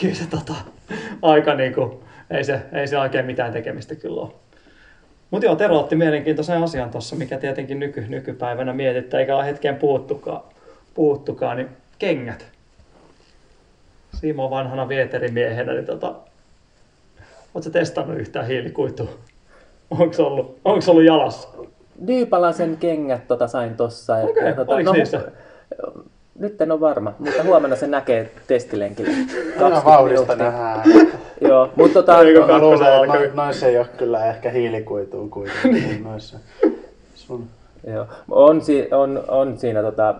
[0.00, 0.54] kyllä se tota,
[1.22, 1.92] aika niin kuin,
[2.30, 4.30] ei se, ei se oikein mitään tekemistä kyllä ole.
[5.30, 9.76] Mutta joo, Tero otti mielenkiintoisen asian tuossa, mikä tietenkin nyky, nykypäivänä mietittää, eikä ole hetkeen
[9.76, 10.40] puhuttukaan,
[10.94, 12.46] puhuttukaan niin kengät.
[14.14, 16.14] Simo vanhana vieterimiehenä, niin tota,
[17.54, 19.08] Oletko testannut yhtään hiilikuitua?
[19.90, 21.48] Onko ollut, onko ollut jalassa?
[22.06, 24.16] Dyypalasen kengät tota sain tossa.
[24.16, 25.32] Okei, okay, tota, no, niissä?
[26.38, 29.10] Nyt en ole varma, mutta huomenna se näkee testilenkillä.
[29.62, 30.82] Aina vauhdista nähdään.
[31.40, 32.12] Joo, mutta tota...
[32.46, 36.38] Mä luulen, että noissa ei ole kyllä ehkä hiilikuitua kuitenkin noissa.
[37.14, 37.46] Sun.
[37.86, 38.60] Joo, on,
[38.90, 40.14] on, on siinä tota,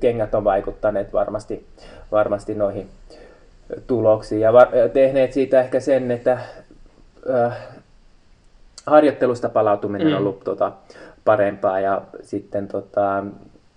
[0.00, 1.66] kengät on vaikuttaneet varmasti,
[2.12, 2.88] varmasti noihin
[3.86, 6.38] tuloksiin ja var- tehneet siitä ehkä sen, että
[7.34, 7.56] äh,
[8.86, 10.12] harjoittelusta palautuminen mm.
[10.12, 10.72] on ollut tota,
[11.24, 13.24] parempaa ja sitten tota,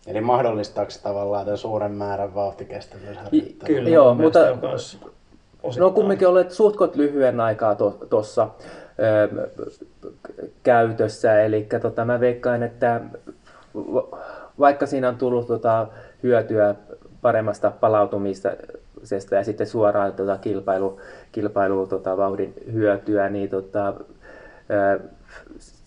[0.08, 3.66] Eli mahdollistaako se tavallaan tämän suuren määrän vauhtikestävyysharjoittelua?
[3.66, 4.40] Kyllä, joo, mutta
[5.80, 7.76] no kumminkin olet suhtkot lyhyen aikaa
[8.10, 8.48] tuossa
[10.02, 10.12] to,
[10.64, 13.02] käytössä, eli tota, mä veikkaan, että
[14.60, 15.88] vaikka siinä on tullut tota,
[16.24, 16.76] hyötyä
[17.22, 21.00] paremmasta palautumisesta ja sitten suoraan tota, kilpailu,
[21.32, 23.94] kilpailu tota, vauhdin hyötyä, niin tota,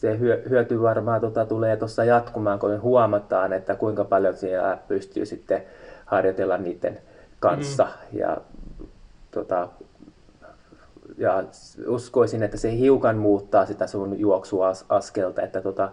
[0.00, 0.18] se
[0.50, 5.62] hyöty varmaan tota, tulee tuossa jatkumaan, kun me huomataan, että kuinka paljon siellä pystyy sitten
[6.06, 6.98] harjoitella niiden
[7.40, 7.84] kanssa.
[7.84, 8.18] Mm.
[8.18, 8.36] Ja,
[9.30, 9.68] tota,
[11.18, 11.44] ja
[11.86, 15.90] uskoisin, että se hiukan muuttaa sitä sun juoksuaskelta, että tota,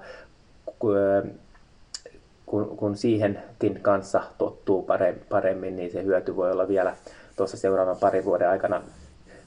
[2.45, 4.87] kun, kun siihenkin kanssa tottuu
[5.29, 6.95] paremmin, niin se hyöty voi olla vielä
[7.35, 8.81] tuossa seuraavan parin vuoden aikana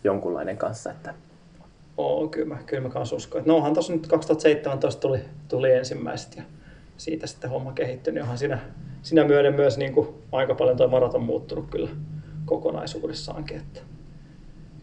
[0.04, 0.90] jonkunlainen kanssa.
[0.90, 1.14] Että
[2.00, 3.38] Oo, kyllä kyllä mä kanssa uskon.
[3.38, 6.42] Että no onhan tuossa nyt 2017 tuli, tuli ensimmäiset ja
[6.96, 8.22] siitä sitten homma kehittynyt.
[8.22, 8.58] Onhan siinä,
[9.02, 11.90] siinä myöden myös niin kuin aika paljon tuo maraton muuttunut kyllä
[12.44, 13.56] kokonaisuudessaankin.
[13.56, 13.80] Että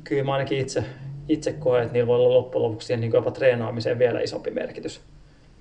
[0.03, 0.83] kyllä mä ainakin itse,
[1.29, 5.01] itse koen, että niillä voi olla loppujen lopuksi niin jopa treenaamiseen vielä isompi merkitys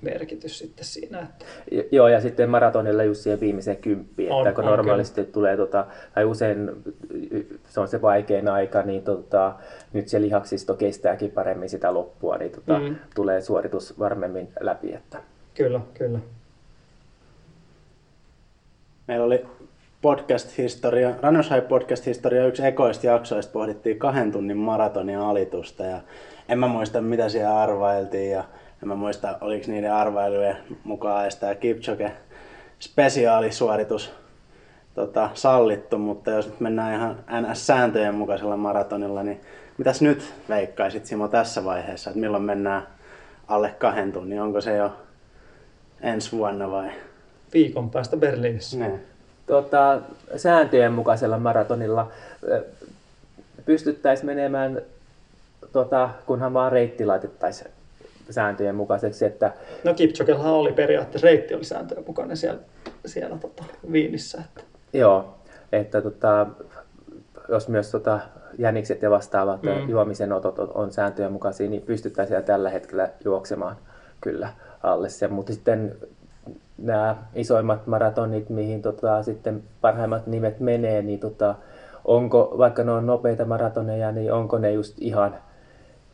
[0.02, 1.20] merkitys sitten siinä.
[1.20, 1.44] Että...
[1.90, 5.32] Joo, ja sitten maratonilla just siihen viimeiseen kymppiin, on, että kun on, normaalisti kyllä.
[5.32, 6.70] tulee, tota, tai usein
[7.68, 9.54] se on se vaikein aika, niin tota,
[9.92, 12.96] nyt se lihaksisto kestääkin paremmin sitä loppua, niin tota, mm.
[13.14, 14.94] tulee suoritus varmemmin läpi.
[14.94, 15.18] Että...
[15.54, 16.18] Kyllä, kyllä.
[19.08, 19.44] Meillä oli
[20.02, 26.00] podcast-historia, Runners High podcast-historia yksi ekoista jaksoista pohdittiin kahden tunnin maratonin alitusta ja
[26.48, 28.44] en mä muista mitä siellä arvailtiin ja
[28.82, 32.12] en mä muista, oliko niiden arvailujen mukaan edes tämä Kipchoge
[32.80, 34.12] spesiaalisuoritus
[34.94, 39.40] tota, sallittu, mutta jos nyt mennään ihan NS-sääntöjen mukaisella maratonilla, niin
[39.78, 42.86] mitäs nyt veikkaisit Simo tässä vaiheessa, että milloin mennään
[43.48, 44.92] alle kahden tunnin, onko se jo
[46.00, 46.90] ensi vuonna vai?
[47.52, 48.78] Viikon päästä Berliinissä.
[48.78, 49.00] Ne.
[49.46, 50.00] Tota,
[50.36, 52.10] sääntöjen mukaisella maratonilla
[53.64, 54.82] pystyttäisiin menemään,
[55.72, 57.75] tota, kunhan vaan reitti laitettaisiin
[58.30, 59.24] sääntöjen mukaiseksi.
[59.24, 59.52] Että...
[59.84, 62.60] No Kipchogellahan oli periaatteessa, reitti oli sääntöjen mukainen siellä,
[63.06, 64.42] siellä tota, Viinissä.
[64.44, 64.60] Että...
[64.92, 65.34] Joo,
[65.72, 66.46] että tota,
[67.48, 68.20] jos myös tota,
[68.58, 69.88] jänikset ja vastaavat mm.
[69.88, 73.76] juomisen otot on sääntöjen mukaisia, niin pystytään siellä tällä hetkellä juoksemaan
[74.20, 74.48] kyllä
[74.82, 75.32] alle sen.
[75.32, 75.96] Mutta sitten
[76.78, 81.54] nämä isoimmat maratonit, mihin tota, sitten parhaimmat nimet menee, niin tota,
[82.04, 85.36] onko, vaikka ne on nopeita maratoneja, niin onko ne just ihan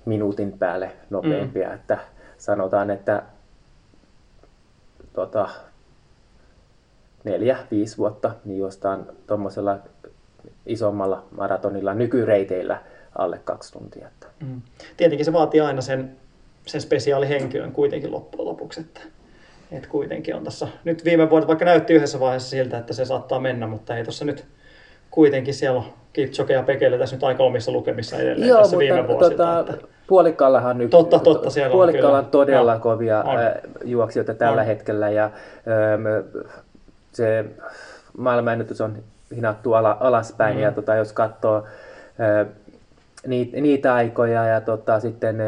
[0.04, 1.74] minuutin päälle nopeampia, mm.
[1.74, 1.98] että
[2.38, 3.22] sanotaan, että
[5.12, 5.48] tota,
[7.24, 9.78] neljä, viisi vuotta, niin jostain tuommoisella
[10.66, 12.82] isommalla maratonilla nykyreiteillä
[13.18, 14.08] alle kaksi tuntia.
[14.40, 14.62] Mm.
[14.96, 16.16] Tietenkin se vaatii aina sen,
[16.66, 19.00] sen spesiaalihenkilön kuitenkin loppujen lopuksi, että,
[19.72, 23.40] että kuitenkin on tässä, nyt viime vuodet vaikka näytti yhdessä vaiheessa siltä, että se saattaa
[23.40, 24.44] mennä, mutta ei tuossa nyt
[25.10, 28.94] kuitenkin siellä on Kipchoge ja Pekele tässä nyt aika omissa lukemissa edelleen Joo, tässä mutta
[28.94, 29.36] viime vuosilta.
[29.36, 29.86] tota, että...
[30.12, 33.38] Puolikkaallahan nyt, Totta, totta, siellä on puolikkaalla on todella Joo, kovia on.
[33.84, 34.66] juoksijoita tällä On.
[34.66, 36.02] hetkellä ja äm,
[37.12, 37.44] se
[38.18, 38.96] maailmanennätys on
[39.36, 40.62] hinattu ala, alaspäin Mm.
[40.62, 41.64] ja tota, jos katsoo
[43.26, 45.38] niitä, niitä aikoja ja tota, sitten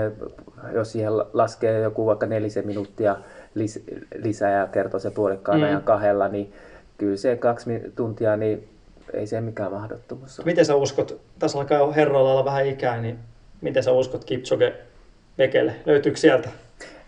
[0.73, 3.17] jos siihen la- laskee joku vaikka nelisen minuuttia
[3.55, 3.85] lis,
[4.23, 5.65] lisää ja kertoo se puolikkaan Mm.
[5.65, 6.53] ajan kahdella, niin
[6.99, 8.69] kyllä se kaksi tuntia, niin
[9.13, 10.45] ei se mikään mahdottomuus ole.
[10.47, 13.19] Miten sä uskot, tässä alkaa jo herroilla olla vähän ikää, niin
[13.61, 14.75] miten sä uskot Kipchoge
[15.37, 15.75] Bekele?
[15.87, 16.49] Löytyykö sieltä?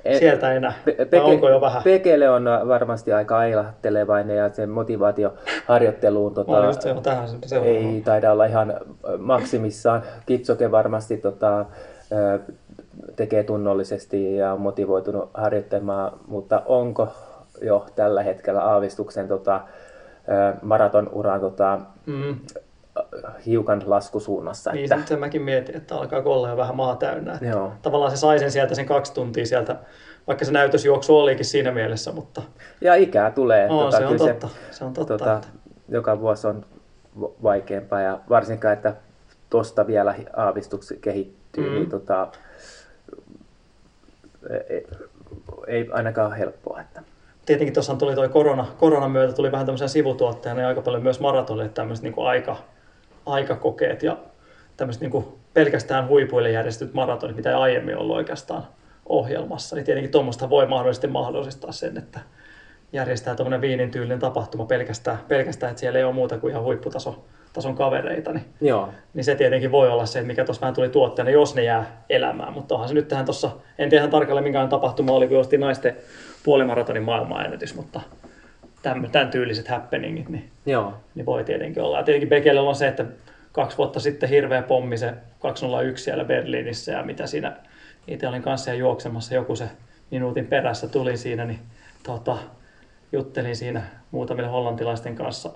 [0.05, 0.73] E- sieltä enää?
[0.85, 1.83] Pe- Vai onko jo vähän?
[1.83, 5.35] Pekele on varmasti aika ailahtelevainen ja se motivaatio
[5.67, 8.75] harjoitteluun Mä olin tota, se tähän se- ei taida olla ihan
[9.19, 10.03] maksimissaan.
[10.27, 11.65] Kitsoke varmasti tota,
[13.17, 17.09] tekee tunnollisesti ja on motivoitunut harjoittamaan, mutta onko
[17.63, 19.61] jo tällä hetkellä aavistuksen tota,
[20.63, 22.37] maraton uran tota, Mm.
[23.47, 24.73] Hiukan laskusuunnassa.
[24.73, 27.33] Niin, että, sen, sen mäkin mietin, että alkaa olla jo vähän maa täynnä.
[27.35, 27.73] Että Joo.
[27.83, 29.77] Tavallaan se sai sen sieltä sen kaksi tuntia sieltä,
[30.27, 32.43] vaikka se näytösjuoksu olikin siinä mielessä, mutta
[32.81, 33.69] ja ikää tulee.
[33.71, 34.49] on, se on totta.
[34.71, 35.19] Se on totta.
[35.19, 35.49] tota, että,
[35.89, 36.65] joka vuosi on
[37.21, 38.95] va- vaikeampaa ja varsinkaan, että
[39.51, 41.75] tosta vielä aavistukset kehittyy, Mm.
[41.75, 42.29] niin tota,
[44.69, 44.87] ei,
[45.67, 46.81] ei ainakaan ole helppoa.
[46.81, 47.03] Että.
[47.47, 51.21] tietenkin tuossa tuli toi korona, koronan myötä tuli vähän tämmöisen sivutuotteena ja aika paljon myös
[51.21, 52.57] maratonille tämmöiset niin aika,
[53.27, 54.17] aikakokeet ja
[54.77, 55.25] tämmöiset niin
[55.55, 58.67] pelkästään huipuille järjestetyt maratonit, mitä ei aiemmin ollut oikeastaan
[59.07, 62.21] ohjelmassa, niin tietenkin tuommoista voi mahdollisesti mahdollistaa sen, että
[62.93, 67.25] järjestää tuommoinen viinin tyylinen tapahtuma pelkästään, pelkästään, että siellä ei ole muuta kuin ihan huipputason
[67.53, 71.31] tason kavereita, niin Joo, niin se tietenkin voi olla se, mikä tuossa vähän tuli tuotteena,
[71.31, 72.53] jos ne jää elämään.
[72.53, 75.61] Mutta onhan se nyt tähän tuossa, en tiedä ihan tarkalleen minkälainen tapahtuma oli, kun ostin
[75.61, 75.97] naisten
[76.45, 78.01] puolimaratonin maailmanennätys, mutta
[78.89, 81.99] tämän, tämän tyyliset happeningit, niin, joo, niin voi tietenkin olla.
[81.99, 83.05] Ja tietenkin Bekele on se, että
[83.53, 87.57] kaksi vuotta sitten hirveä pommi se 201 siellä Berliinissä ja mitä siinä,
[88.09, 89.65] itse olin kanssa ja juoksemassa joku se
[90.11, 91.59] minuutin perässä tuli siinä, niin
[92.03, 92.37] tota,
[93.13, 95.51] juttelin siinä muutamille hollantilaisten kanssa.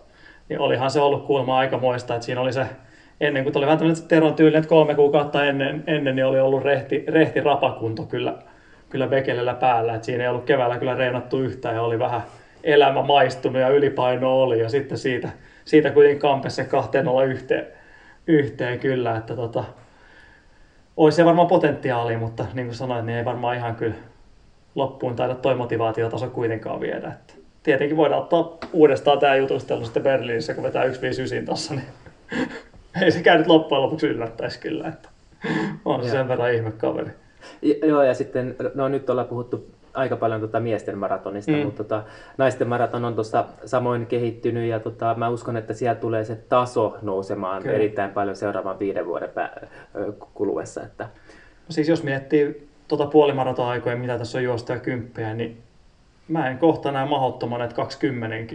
[0.49, 2.67] Niin olihan se ollut kuulemma aikamoista, että siinä oli se,
[3.21, 6.63] ennen kuin tuli vähän tämmöinen Teron tyylinen, että kolme kuukautta ennen, ennen niin oli ollut
[6.63, 8.35] rehti, rehti rapakunto kyllä,
[8.89, 9.95] kyllä Bekelellä päällä.
[9.95, 12.23] että siinä ei ollut keväällä kyllä reenattu yhtään ja oli vähän
[12.65, 15.29] elämä maistunut ja ylipaino oli ja sitten siitä,
[15.65, 17.67] siitä kuitenkin kampesi se kahteen olla yhteen,
[18.27, 19.65] yhteen kyllä, että tota,
[20.97, 23.95] olisi se varmaan potentiaali, mutta niin kuin sanoin, niin ei varmaan ihan kyllä
[24.75, 27.09] loppuun taida toi motivaatiotaso kuitenkaan viedä.
[27.09, 31.87] Että tietenkin voidaan ottaa uudestaan tämä jutustelu sitten Berliinissä, kun vetää 159 tuossa, niin
[33.03, 35.09] ei sekään nyt loppujen lopuksi yllättäisi kyllä, että
[35.85, 37.11] on se sen verran ihme kaveri.
[37.83, 41.59] Joo, ja sitten, no nyt ollaan puhuttu aika paljon tota miesten maratonista, Mm.
[41.59, 42.03] mutta tota,
[42.39, 46.97] naisten maraton on tuossa samoin kehittynyt ja tota, mä uskon, että siellä tulee se taso
[47.03, 47.75] nousemaan Kyllä.
[47.75, 49.67] Erittäin paljon seuraavan viiden vuoden pä-
[50.35, 50.83] kuluessa.
[50.83, 51.05] Että,
[51.69, 55.63] No siis jos miettii tuota puolimaraton-aikoja, mitä tässä on juosta ja kymppejä, niin
[56.29, 58.55] mä en kohta näe mahdottoman, että 20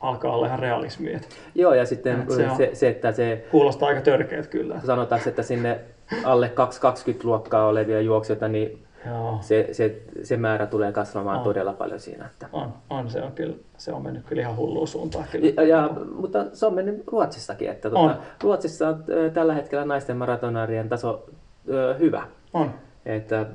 [0.00, 1.16] alkaa olla ihan realismia.
[1.16, 4.46] Että joo, ja sitten Et se se, on- se, se, että se kuulostaa aika törkeät
[4.46, 4.80] kyllä.
[4.86, 5.78] sanotaan, että sinne
[6.24, 11.44] alle 220 luokkaa olevia juoksijoita, niin Joo, se, se, se määrä tulee kasvamaan On.
[11.44, 12.26] todella paljon siinä.
[12.26, 12.48] Että.
[12.52, 15.46] on, on, se on kyllä, se on mennyt kyllä ihan hulluun suuntaan kyllä.
[15.56, 17.94] Ja, ja, mutta se on mennyt Ruotsissakin, että On.
[17.94, 21.26] tuota, Ruotsissa on ö, tällä hetkellä naisten maratonarien taso
[21.68, 22.22] ö, hyvä.
[22.52, 22.74] On.
[23.06, 23.46] Että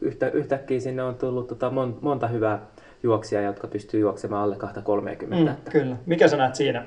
[0.00, 2.58] yhtä, yhtäkkiä sinne on tullut tota mon, monta hyvää
[3.02, 5.36] juoksijaa, jotka pystyy juoksemaan alle 230.
[5.52, 5.96] Mm, Että, kyllä.
[6.06, 6.84] Mikä sä näet siinä,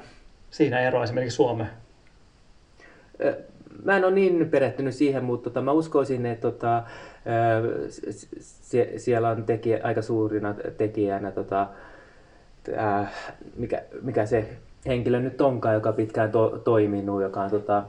[0.49, 1.69] siinä eroa esimerkiksi Suomeen?
[3.83, 9.03] Mä en ole niin perehtynyt siihen, mutta tota, mä uskoisin, että tota, ö, s- s-
[9.03, 11.67] siellä on tekijä, aika suurina tekijänä, tota,
[12.77, 13.13] äh,
[13.55, 14.45] mikä, mikä se
[14.87, 17.83] henkilö nyt onkaan, joka pitkään to, toiminut, joka on tota,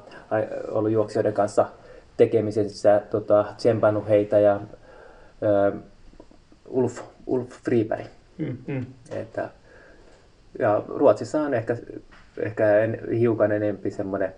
[0.70, 1.66] ollut juoksijoiden kanssa
[2.16, 4.60] tekemisissä, tota, tsempannut heitä ja
[5.42, 5.72] ö,
[6.68, 8.06] Ulf, Ulf Friberg.
[8.38, 8.86] Mm, mm.
[9.10, 9.48] Että,
[10.58, 11.76] ja Ruotsissa on ehkä,
[12.38, 14.34] ehkä en, hiukan enempi semmoinen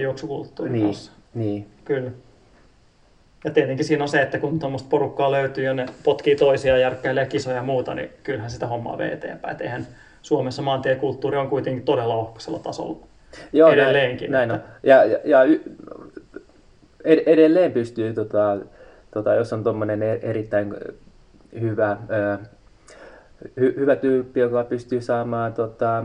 [0.00, 1.12] juoksukulttuuri niin, kanssa.
[1.34, 1.66] niin.
[1.84, 2.10] Kyllä.
[3.44, 7.26] ja tietenkin siinä on se, että kun tuommoista porukkaa löytyy ja ne potkii toisia, järkkäilee
[7.26, 9.54] kisoja ja muuta, niin kyllähän sitä hommaa vie eteenpäin.
[9.54, 9.86] Et eihän
[10.22, 12.96] Suomessa maantiekulttuuri on kuitenkin todella ohkaisella tasolla
[13.52, 14.32] Joo, edelleenkin.
[14.32, 14.66] Näin, näin on.
[14.82, 15.62] Ja, ja, ja y-
[17.04, 18.58] ed- edelleen pystyy, tota,
[19.10, 20.74] tota, jos on tuommoinen erittäin
[21.60, 22.38] hyvä, ö,
[23.60, 26.04] hy, hyvä tyyppi, joka pystyy saamaan tota,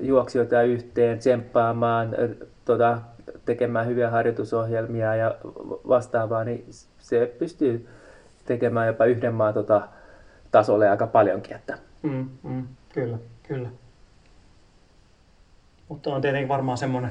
[0.00, 2.98] juoksijoita yhteen, tsemppaamaan, ö, tota,
[3.44, 5.34] tekemään hyviä harjoitusohjelmia ja
[5.88, 6.66] vastaavaa, niin
[6.98, 7.88] se pystyy
[8.44, 9.88] tekemään jopa yhden maan tota,
[10.50, 11.56] tasolle aika paljonkin.
[11.56, 11.78] Että.
[12.02, 13.68] Mm, mm, kyllä, kyllä.
[15.88, 17.10] Mutta on tietenkin varmaan semmoinen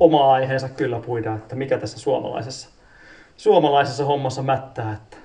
[0.00, 2.68] oma aiheensa kyllä puida, että mikä tässä suomalaisessa,
[3.36, 4.92] suomalaisessa hommassa mättää.
[4.92, 5.16] Että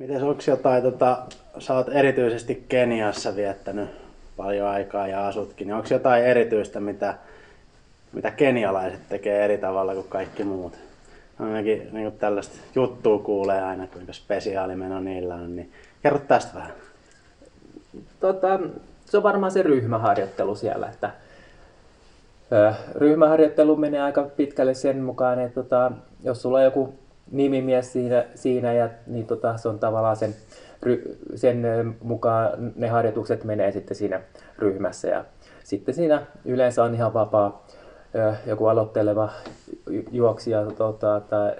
[0.00, 1.18] Miten onko jotain, tota,
[1.58, 3.88] sä oot erityisesti Keniassa viettänyt
[4.36, 7.14] paljon aikaa ja asutkin, niin onko jotain erityistä, mitä,
[8.12, 10.72] mitä kenialaiset tekee eri tavalla kuin kaikki muut?
[11.38, 15.72] Ainakin niin tällaista juttua kuulee aina, kuinka spesiaalimeno niillä on, niin
[16.02, 16.72] kerro tästä vähän.
[18.20, 18.60] Tota,
[19.04, 21.10] se on varmaan se ryhmäharjoittelu siellä, että
[22.94, 25.92] ryhmäharjoittelu menee aika pitkälle sen mukaan, että tota,
[26.24, 26.99] jos sulla on joku
[27.30, 30.34] nimimies siinä, siinä ja, niin tota, se on tavallaan sen,
[30.82, 31.62] ry, sen
[32.02, 34.20] mukaan ne harjoitukset menee sitten siinä
[34.58, 35.24] ryhmässä ja
[35.64, 37.66] sitten siinä yleensä on ihan vapaa
[38.46, 39.30] joku aloitteleva
[40.10, 41.52] juoksija tota, tai,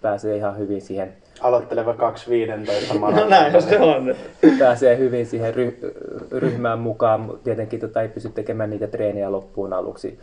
[0.00, 4.14] pääsee ihan hyvin siihen Aloitteleva 2.15 no näin se on.
[4.58, 5.92] pääsee hyvin siihen ry-
[6.32, 7.30] ryhmään mukaan.
[7.44, 10.18] Tietenkin tota ei pysty tekemään niitä treeniä loppuun aluksi,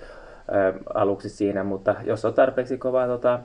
[0.51, 3.39] ä, aluksi siinä, mutta jos on tarpeeksi kova tota,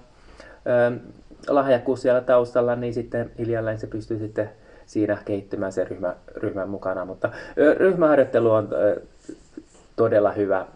[1.48, 4.50] lahjakkuus siellä taustalla, niin sitten hiljalleen se pystyy sitten
[4.86, 7.04] siinä kehittymään sen ryhmä, ryhmän mukana.
[7.04, 7.30] Mutta
[7.76, 8.68] ryhmäharjoittelu on
[9.96, 10.66] todella hyvä,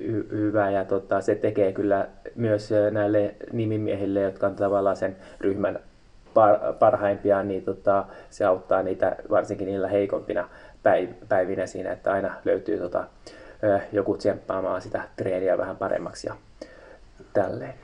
[0.00, 5.78] hy, hyvä ja tota, se tekee kyllä myös näille nimimiehille, jotka on tavallaan sen ryhmän
[6.34, 10.48] par, parhaimpia, niin tota, se auttaa niitä varsinkin niillä heikompina
[11.28, 13.04] päivinä siinä, että aina löytyy tota,
[13.92, 16.34] joku tsemppaamaan sitä treeniä vähän paremmaksi ja
[17.32, 17.74] tälleen.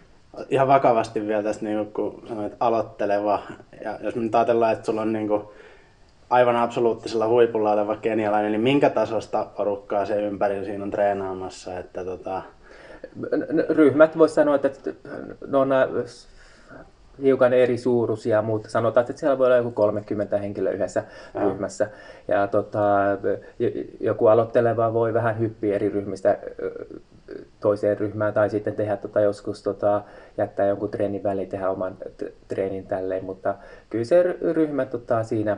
[0.49, 3.43] Ihan vakavasti vielä tästä, niin kun sanoit aloitteleva,
[3.85, 5.43] ja jos me nyt ajatellaan, että sulla on niin kuin
[6.30, 11.78] aivan absoluuttisella huipulla oleva kenialainen, niin minkä tasosta porukkaa se ympärillä siinä on treenaamassa?
[11.78, 12.43] Että tota...
[13.68, 14.91] Ryhmät voisi sanoa, että
[15.47, 15.68] no, on
[17.22, 21.05] hiukan eri suuruisia, mutta sanotaan, että siellä voi olla joku 30 henkilöä yhdessä
[21.35, 21.41] ja.
[21.41, 21.89] ryhmässä.
[22.28, 22.99] Ja tota,
[24.01, 26.39] joku aloitteleva voi vähän hyppiä eri ryhmistä
[27.61, 30.03] toiseen ryhmään tai sitten tehdä tota joskus tota,
[30.39, 31.97] jättää jonkun treenin väliin, tehdä oman
[32.49, 33.55] treenin tälleen, mutta
[33.91, 34.22] kyllä se
[34.53, 35.57] ryhmä tota, siinä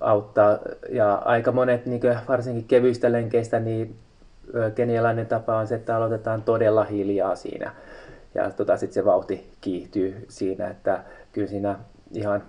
[0.00, 0.58] auttaa.
[0.88, 3.96] Ja aika monet, niin varsinkin kevyistä lenkeistä, niin
[4.74, 7.72] kenialainen tapa on se, että aloitetaan todella hiljaa siinä
[8.36, 11.78] ja tota, sitten se vauhti kiihtyy siinä, että kyllä siinä
[12.12, 12.42] ihan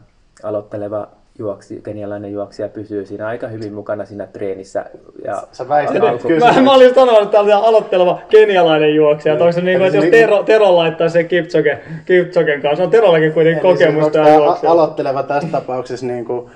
[0.44, 4.86] aloitteleva juoksi, kenialainen juoksija pysyy siinä aika hyvin mukana siinä treenissä.
[5.26, 6.28] Ja Sä väistät alku...
[6.28, 6.54] kyllä.
[6.54, 9.36] Mä, mä olin sanonut, että tämä on aloitteleva kenialainen juoksija.
[9.36, 9.42] Niin.
[9.42, 13.34] Onko se niin kuin, että jos Tero, Tero laittaa sen Kipchoge, Kipchogen kanssa, on Terollakin
[13.34, 14.26] kuitenkin kokemusta.
[14.62, 16.52] Se, aloitteleva tässä tapauksessa niin kuin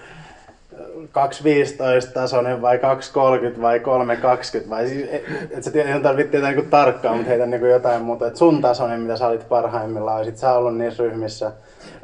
[1.01, 6.69] 2.15 tasoinen vai 2.30 vai 3.20 vai siis, et, et sä tiedä, tarvitse tietää niin
[6.69, 8.27] tarkkaan, mutta heitä niin jotain muuta.
[8.27, 11.51] Et sun tasoinen, mitä sä olit parhaimmillaan, olisit sä ollut niissä ryhmissä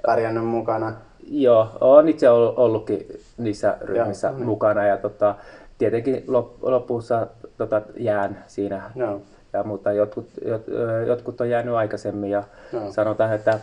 [0.05, 0.93] pärjännyt mukana?
[1.31, 3.07] Joo, olen itse ollutkin
[3.37, 4.45] niissä ryhmissä Joo, niin.
[4.45, 5.35] mukana ja tota,
[5.77, 6.23] tietenkin
[6.61, 8.91] lopussa tota, jään siinä.
[8.95, 9.21] Joo.
[9.53, 10.63] Ja, mutta jotkut, jot,
[11.07, 12.91] jotkut on jäänyt aikaisemmin ja Joo.
[12.91, 13.59] sanotaan, että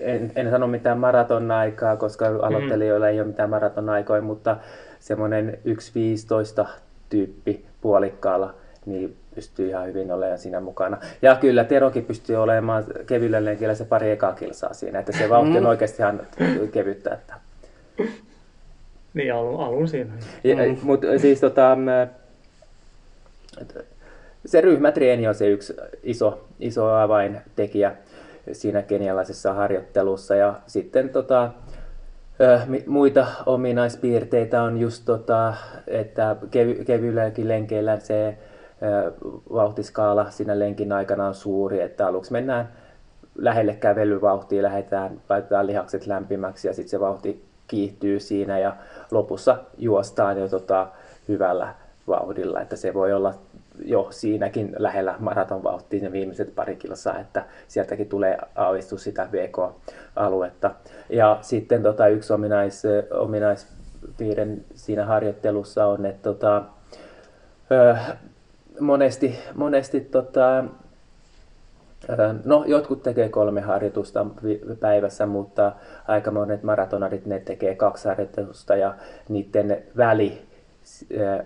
[0.00, 4.56] en, en sano mitään maraton-aikaa, koska aloittelijoilla ei ole mitään maraton-aikoja, mutta
[5.00, 5.58] semmoinen
[6.64, 6.68] 1.15
[7.08, 8.54] tyyppi puolikkaalla,
[8.86, 10.98] niin pystyy ihan hyvin olemaan siinä mukana.
[11.22, 15.56] Ja kyllä Terokin pystyy olemaan kevyillä lenkillä se pari ekaa kilsaa siinä, että se vauhti
[15.56, 15.68] on mm.
[15.68, 16.20] oikeasti ihan
[16.72, 17.14] kevyttä.
[17.14, 17.34] Että.
[19.14, 20.12] Niin, alun, alun siinä.
[20.44, 20.78] mm.
[20.82, 21.76] Mutta siis tota,
[24.46, 27.94] se ryhmätreeni on se yksi iso, iso avaintekijä
[28.52, 30.34] siinä kenialaisessa harjoittelussa.
[30.34, 31.50] Ja sitten tota,
[32.86, 35.54] muita ominaispiirteitä on just tota,
[35.86, 38.38] että kevy, kevyilläkin lenkeillä se
[39.52, 42.68] vauhtiskaala siinä lenkin aikana on suuri, että aluksi mennään
[43.38, 48.76] lähelle kävelyvauhtia, lähdetään, laitetaan lihakset lämpimäksi ja sitten se vauhti kiihtyy siinä ja
[49.10, 50.86] lopussa juostaan jo tota,
[51.28, 51.74] hyvällä
[52.08, 53.34] vauhdilla, että se voi olla
[53.84, 60.74] jo siinäkin lähellä maratonvauhtia ne viimeiset pari kilsaa, että sieltäkin tulee aavistus sitä VK-aluetta.
[61.10, 66.62] Ja sitten tota, yksi ominais, ominaispiirre siinä harjoittelussa on, että tota,
[68.80, 70.64] monesti, monesti tota,
[72.44, 74.26] no, jotkut tekee kolme harjoitusta
[74.80, 75.72] päivässä, mutta
[76.08, 78.94] aika monet maratonarit ne tekee kaksi harjoitusta ja
[79.28, 80.42] niiden väli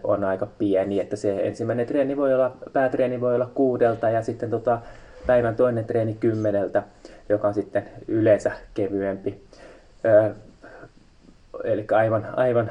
[0.05, 4.51] on aika pieni, että se ensimmäinen treeni voi olla, päätreeni voi olla kuudelta ja sitten
[4.51, 4.79] tota,
[5.27, 6.83] päivän toinen treeni kymmeneltä,
[7.29, 9.43] joka on sitten yleensä kevyempi.
[11.65, 12.71] Eli aivan, aivan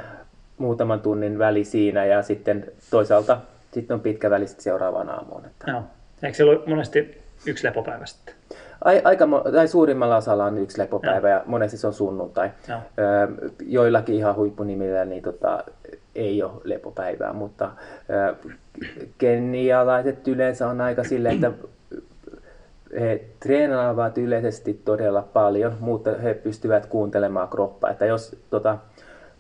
[0.58, 3.38] muutaman tunnin väli siinä ja sitten toisaalta
[3.72, 5.45] sitten on pitkä väli sitten seuraavaan aamuun.
[5.45, 5.84] Että Joo.
[6.24, 8.36] Eikö siellä ole monesti yksi lepopäivä sitten?
[8.86, 12.49] ai, aika, tai suurimmalla osalla on yksi lepopäivä ja monesti se on sunnuntai.
[12.68, 12.80] Joo.
[12.99, 13.28] Öö,
[13.65, 15.63] joillakin ihan huippunimillä niin tota,
[16.15, 17.72] ei ole lepopäivää, mutta
[18.09, 18.34] öö,
[19.18, 21.51] kenialaiset yleensä on aika silleen, että
[22.99, 27.89] he treenaavat yleisesti todella paljon, mutta he pystyvät kuuntelemaan kroppaa.
[27.89, 28.78] Että jos tota,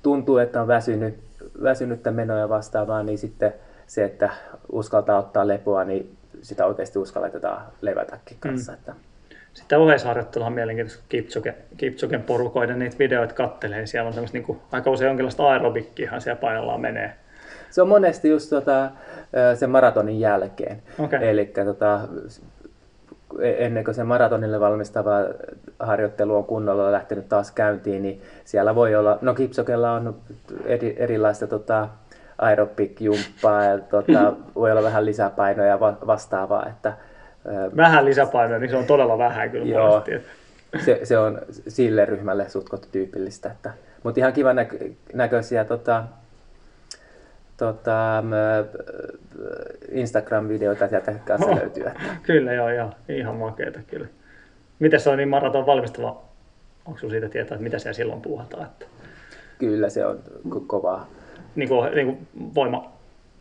[0.03, 1.15] tuntuu, että on väsynyt,
[1.63, 3.53] väsynyttä menoja vastaavaa, niin sitten
[3.87, 4.29] se, että
[4.71, 8.71] uskaltaa ottaa lepoa, niin sitä oikeasti uskalletaan levätäkin kanssa.
[8.71, 8.77] Mm.
[8.77, 8.93] Että,
[9.53, 13.85] Sitten oheisharjoittelu on mielenkiintoista, kun Kipchoge, Kipchogen porukoiden niitä videoita kattelee.
[13.85, 17.13] Siellä on tämmöistä niin kuin, aika usein jonkinlaista aerobikkiahan siellä painollaan menee.
[17.69, 18.91] se on monesti just tota,
[19.55, 20.81] sen maratonin jälkeen.
[20.99, 21.29] Okei.
[21.29, 22.01] Eli tota,
[23.39, 25.13] e- ennen kuin se maratonille valmistava
[25.79, 30.15] harjoittelu on kunnolla lähtenyt taas käyntiin, niin siellä voi olla, no Kipsokella on
[30.65, 31.89] eri, erilaista tota,
[32.37, 36.93] aerobik-jumppaa ja tota, voi olla vähän lisäpainoja ja va- vastaavaa, että
[37.45, 39.89] ö, Vähän lisäpainoja, niin se on todella vähän kyllä Joo.
[39.89, 40.27] monesti.
[40.85, 43.51] se, se on sille ryhmälle sutkot tyypillistä.
[43.51, 43.71] Että,
[44.03, 44.77] mutta ihan kivan näkö,
[45.13, 46.03] näköisiä tota,
[47.57, 48.23] tota,
[49.91, 51.57] Instagram-videoita sieltä kanssa Oh.
[51.57, 51.87] löytyy.
[51.87, 52.89] Että, Kyllä joo, joo.
[53.09, 54.07] Ihan makeeta kyllä.
[54.79, 56.21] Miten se on niin maraton valmistava?
[56.85, 58.63] Onko sinulla siitä tietää, että mitä siellä silloin puuhataan?
[58.65, 58.85] Että,
[59.59, 60.19] kyllä se on
[60.49, 61.07] ko- kovaa.
[61.57, 62.91] Niin kuin, niin kuin voima,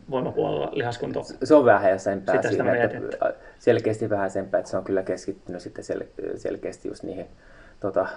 [0.09, 1.23] voimapuolella lihaskunto.
[1.43, 5.61] Se on vähäisempää Sitä sitä siinä, mä että selkeästi vähäisempää, että se on kyllä keskittynyt
[5.61, 7.25] sitten sel- selkeästi just niihin
[7.79, 8.07] tota,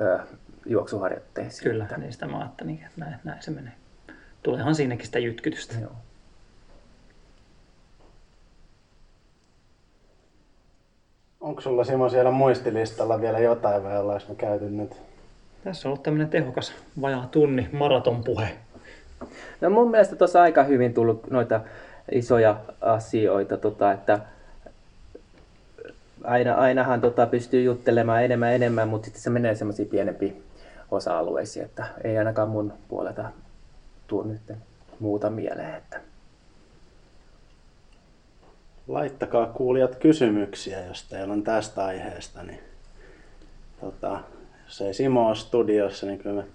[0.00, 0.18] ö,
[0.66, 1.70] juoksuharjoitteisiin.
[1.70, 3.72] Kyllä, niin sitä mä ajattelin, että näin, näin se menee.
[4.42, 5.74] Tuleehan siinäkin sitä jytkytystä.
[5.82, 5.92] Joo.
[11.40, 14.96] Onko sulla Simo siellä muistilistalla vielä jotain vai ollaanko me käyty nyt?
[15.64, 18.56] Tässä on ollut tämmöinen tehokas vajaa tunni maratonpuhe.
[19.60, 21.60] No mun mielestä tuossa aika hyvin tullut noita
[22.12, 24.18] isoja asioita, tota, että
[26.24, 30.42] aina, ainahan tota, pystyy juttelemaan enemmän enemmän, mutta sitten se menee semmoisiin pienempiin
[30.90, 33.24] osa-alueisiin, että ei ainakaan mun puolelta
[34.06, 34.52] tuu nyt
[35.00, 35.74] muuta mieleen.
[35.74, 36.00] Että.
[38.88, 42.42] Laittakaa kuulijat kysymyksiä, jos teillä on tästä aiheesta.
[42.42, 42.60] Niin,
[43.80, 44.20] tota,
[44.64, 46.48] jos ei Simo ole studiossa, niin kyllä me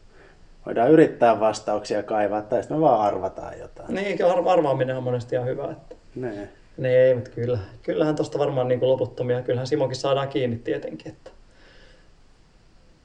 [0.65, 3.95] voidaan yrittää vastauksia kaivaa, tai sitten me vaan arvataan jotain.
[3.95, 5.71] Niin, ar- arvaaminen on monesti ihan hyvä.
[5.71, 5.95] Että...
[6.15, 6.49] Nee.
[6.77, 7.59] Niin ei, mutta kyllä.
[7.83, 9.41] Kyllähän tuosta varmaan niin kuin loputtomia.
[9.41, 11.11] Kyllähän Simokin saadaan kiinni tietenkin.
[11.11, 11.31] Että...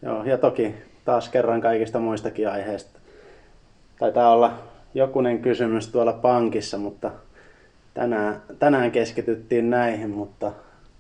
[0.03, 2.99] Joo, ja toki taas kerran kaikista muistakin aiheista.
[3.99, 4.53] Taitaa olla
[4.95, 7.11] jokunen kysymys tuolla pankissa, mutta
[7.95, 10.53] tänään, tänään keskityttiin näihin, mutta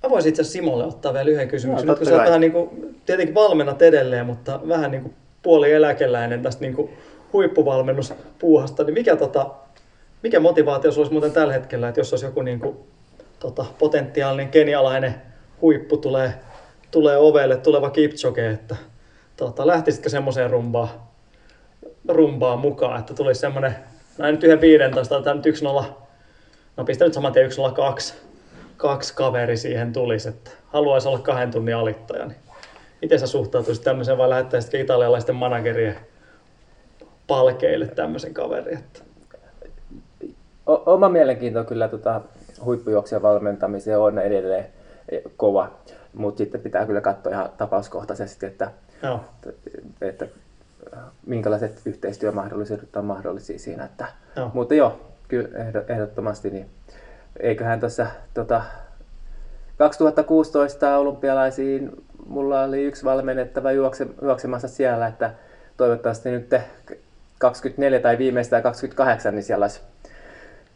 [0.02, 1.86] Mä voisin itse asiassa Simolle ottaa vielä yhden kysymyksen.
[1.86, 5.14] No, Nyt kun sä oot vähän niin kuin, tietenkin valmennat edelleen, mutta vähän niin kuin
[5.42, 6.90] puoli eläkeläinen tästä niin
[7.32, 9.50] huippuvalmennuspuuhasta, niin mikä, tota,
[10.22, 12.76] mikä motivaatio olisi muuten tällä hetkellä, että jos olisi joku niin kuin,
[13.38, 15.14] tota, potentiaalinen kenialainen
[15.60, 16.34] huippu tulee,
[16.90, 18.76] tulee ovelle, tuleva Kipchoge, että
[19.36, 20.88] tota, lähtisitkö semmoiseen rumbaan,
[22.08, 23.76] rumbaan mukaan, että tulisi semmoinen,
[24.18, 25.84] näin nyt yhden 15, tai nyt 1-0,
[26.76, 28.14] no pistä nyt saman tien 1-0-2,
[28.76, 32.38] kaksi kaveri siihen tulisi, että haluaisi olla kahden tunnin alittaja, niin
[33.02, 35.96] miten sä suhtautuisit tämmöiseen vai lähettäisitkö italialaisten managerien
[37.26, 38.78] palkeille tämmöisen kaverin?
[38.78, 39.00] Että...
[40.66, 42.20] O- oma mielenkiinto kyllä tota,
[42.64, 44.66] huippujuoksijan valmentamiseen on edelleen
[45.36, 45.70] kova,
[46.14, 48.70] mutta sitten pitää kyllä katsoa ihan tapauskohtaisesti, että,
[49.02, 49.20] Joo.
[50.00, 50.26] että
[51.26, 53.84] minkälaiset yhteistyömahdollisuudet on mahdollisia siinä.
[53.84, 54.50] Että, Joo.
[54.54, 56.70] Mutta joo, kyllä ehdo- ehdottomasti, niin
[57.40, 58.62] eiköhän tuossa tota,
[59.78, 65.30] 2016 olympialaisiin mulla oli yksi valmennettava juokse, juoksemassa siellä, että
[65.76, 66.54] toivottavasti nyt
[67.38, 69.80] 24 tai viimeistään 28, niin siellä olisi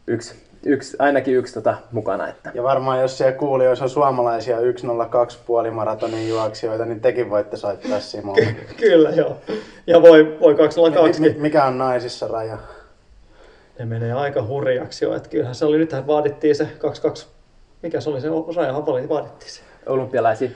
[0.07, 0.35] yksi,
[0.65, 2.27] yksi, ainakin yksi tota, mukana.
[2.27, 2.51] Että.
[2.53, 8.55] ja varmaan jos siellä kuulijoissa on suomalaisia 102 puolimaratonin juoksijoita, niin tekin voitte soittaa Simolle.
[8.77, 9.37] Kyllä, joo.
[9.87, 12.57] Ja voi, voi 202 Mi- mi- mikä on naisissa raja?
[13.79, 17.27] Ne menee aika hurjaksi jo, että kyllähän se oli, nythän vaadittiin se 22,
[17.81, 19.61] mikä se oli se rajahan vaadittiin se.
[19.85, 20.55] Olympialaisiin.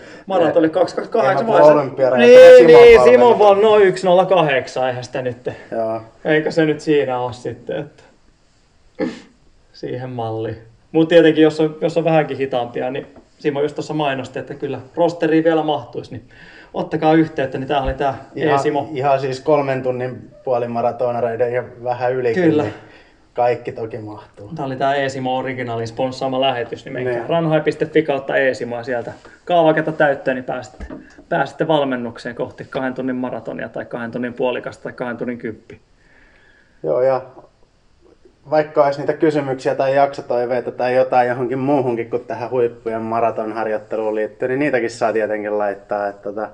[0.72, 3.04] 228 vai se- olympiaraja, Niin, Simon niin.
[3.04, 3.76] Simon vaan no
[4.06, 5.50] 108, eihän sitä nyt.
[5.72, 6.02] Joo.
[6.26, 8.04] Eikö se nyt siinä ole sitten, että
[9.74, 10.58] siihen malliin.
[10.92, 13.08] Mutta tietenkin, jos on, jos on vähänkin hitaampia, niin
[13.40, 16.30] Simo just tuossa mainosti, että kyllä rosteriin vielä mahtuisi, niin
[16.74, 18.90] ottakaa yhteyttä, niin tämä oli tämä Ihan, E-Simo.
[18.94, 22.44] ihan siis kolmen tunnin puolimaratonareiden ja vähän ylikin.
[22.44, 22.64] Kyllä.
[22.64, 22.74] Niin
[23.38, 24.52] kaikki toki mahtuu.
[24.56, 27.30] Tämä oli tämä Eesimo Originalin sponssaama lähetys, niin menkää Niin.
[27.30, 29.14] ranhai.fi kautta Eesimoa sieltä
[29.46, 30.86] kaavaketta täyttöön, niin pääsette,
[31.30, 35.80] pääsette valmennukseen kohti kahden tunnin maratonia tai kahden tunnin puolikasta tai kahden tunnin kyppi.
[36.84, 37.22] Joo, ja
[38.50, 44.50] vaikka olisi niitä kysymyksiä tai jaksotoiveita tai jotain johonkin muuhunkin kuin tähän huippujen maratonharjoitteluun liittyen,
[44.50, 46.08] niin niitäkin saa tietenkin laittaa.
[46.08, 46.50] Että tota,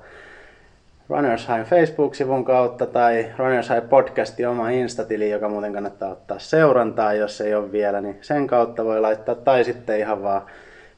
[1.08, 7.12] Runners High Facebook-sivun kautta tai Runners High podcastin oma Instatili, joka muuten kannattaa ottaa seurantaa,
[7.12, 9.34] jos ei ole vielä, niin sen kautta voi laittaa.
[9.34, 10.42] Tai sitten ihan vaan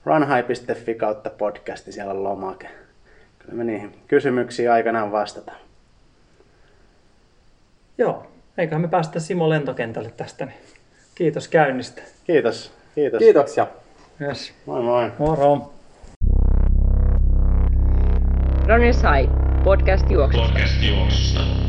[0.04, 2.68] runhigh.fi kautta podcasti, siellä on lomake.
[3.38, 5.58] Kyllä me niihin kysymyksiin aikanaan vastataan.
[7.98, 8.26] Joo,
[8.58, 10.58] eiköhän me päästä Simo lentokentälle tästä, niin
[11.14, 12.02] kiitos käynnistä.
[12.24, 12.72] Kiitos.
[12.94, 13.18] Kiitos.
[13.18, 13.66] Kiitoksia.
[14.20, 14.54] Yes.
[14.66, 15.10] Moi moi.
[15.18, 15.72] Moro!
[18.68, 20.46] Runners High, podcast juoksusta.
[20.48, 21.65] Podcast juoksusta.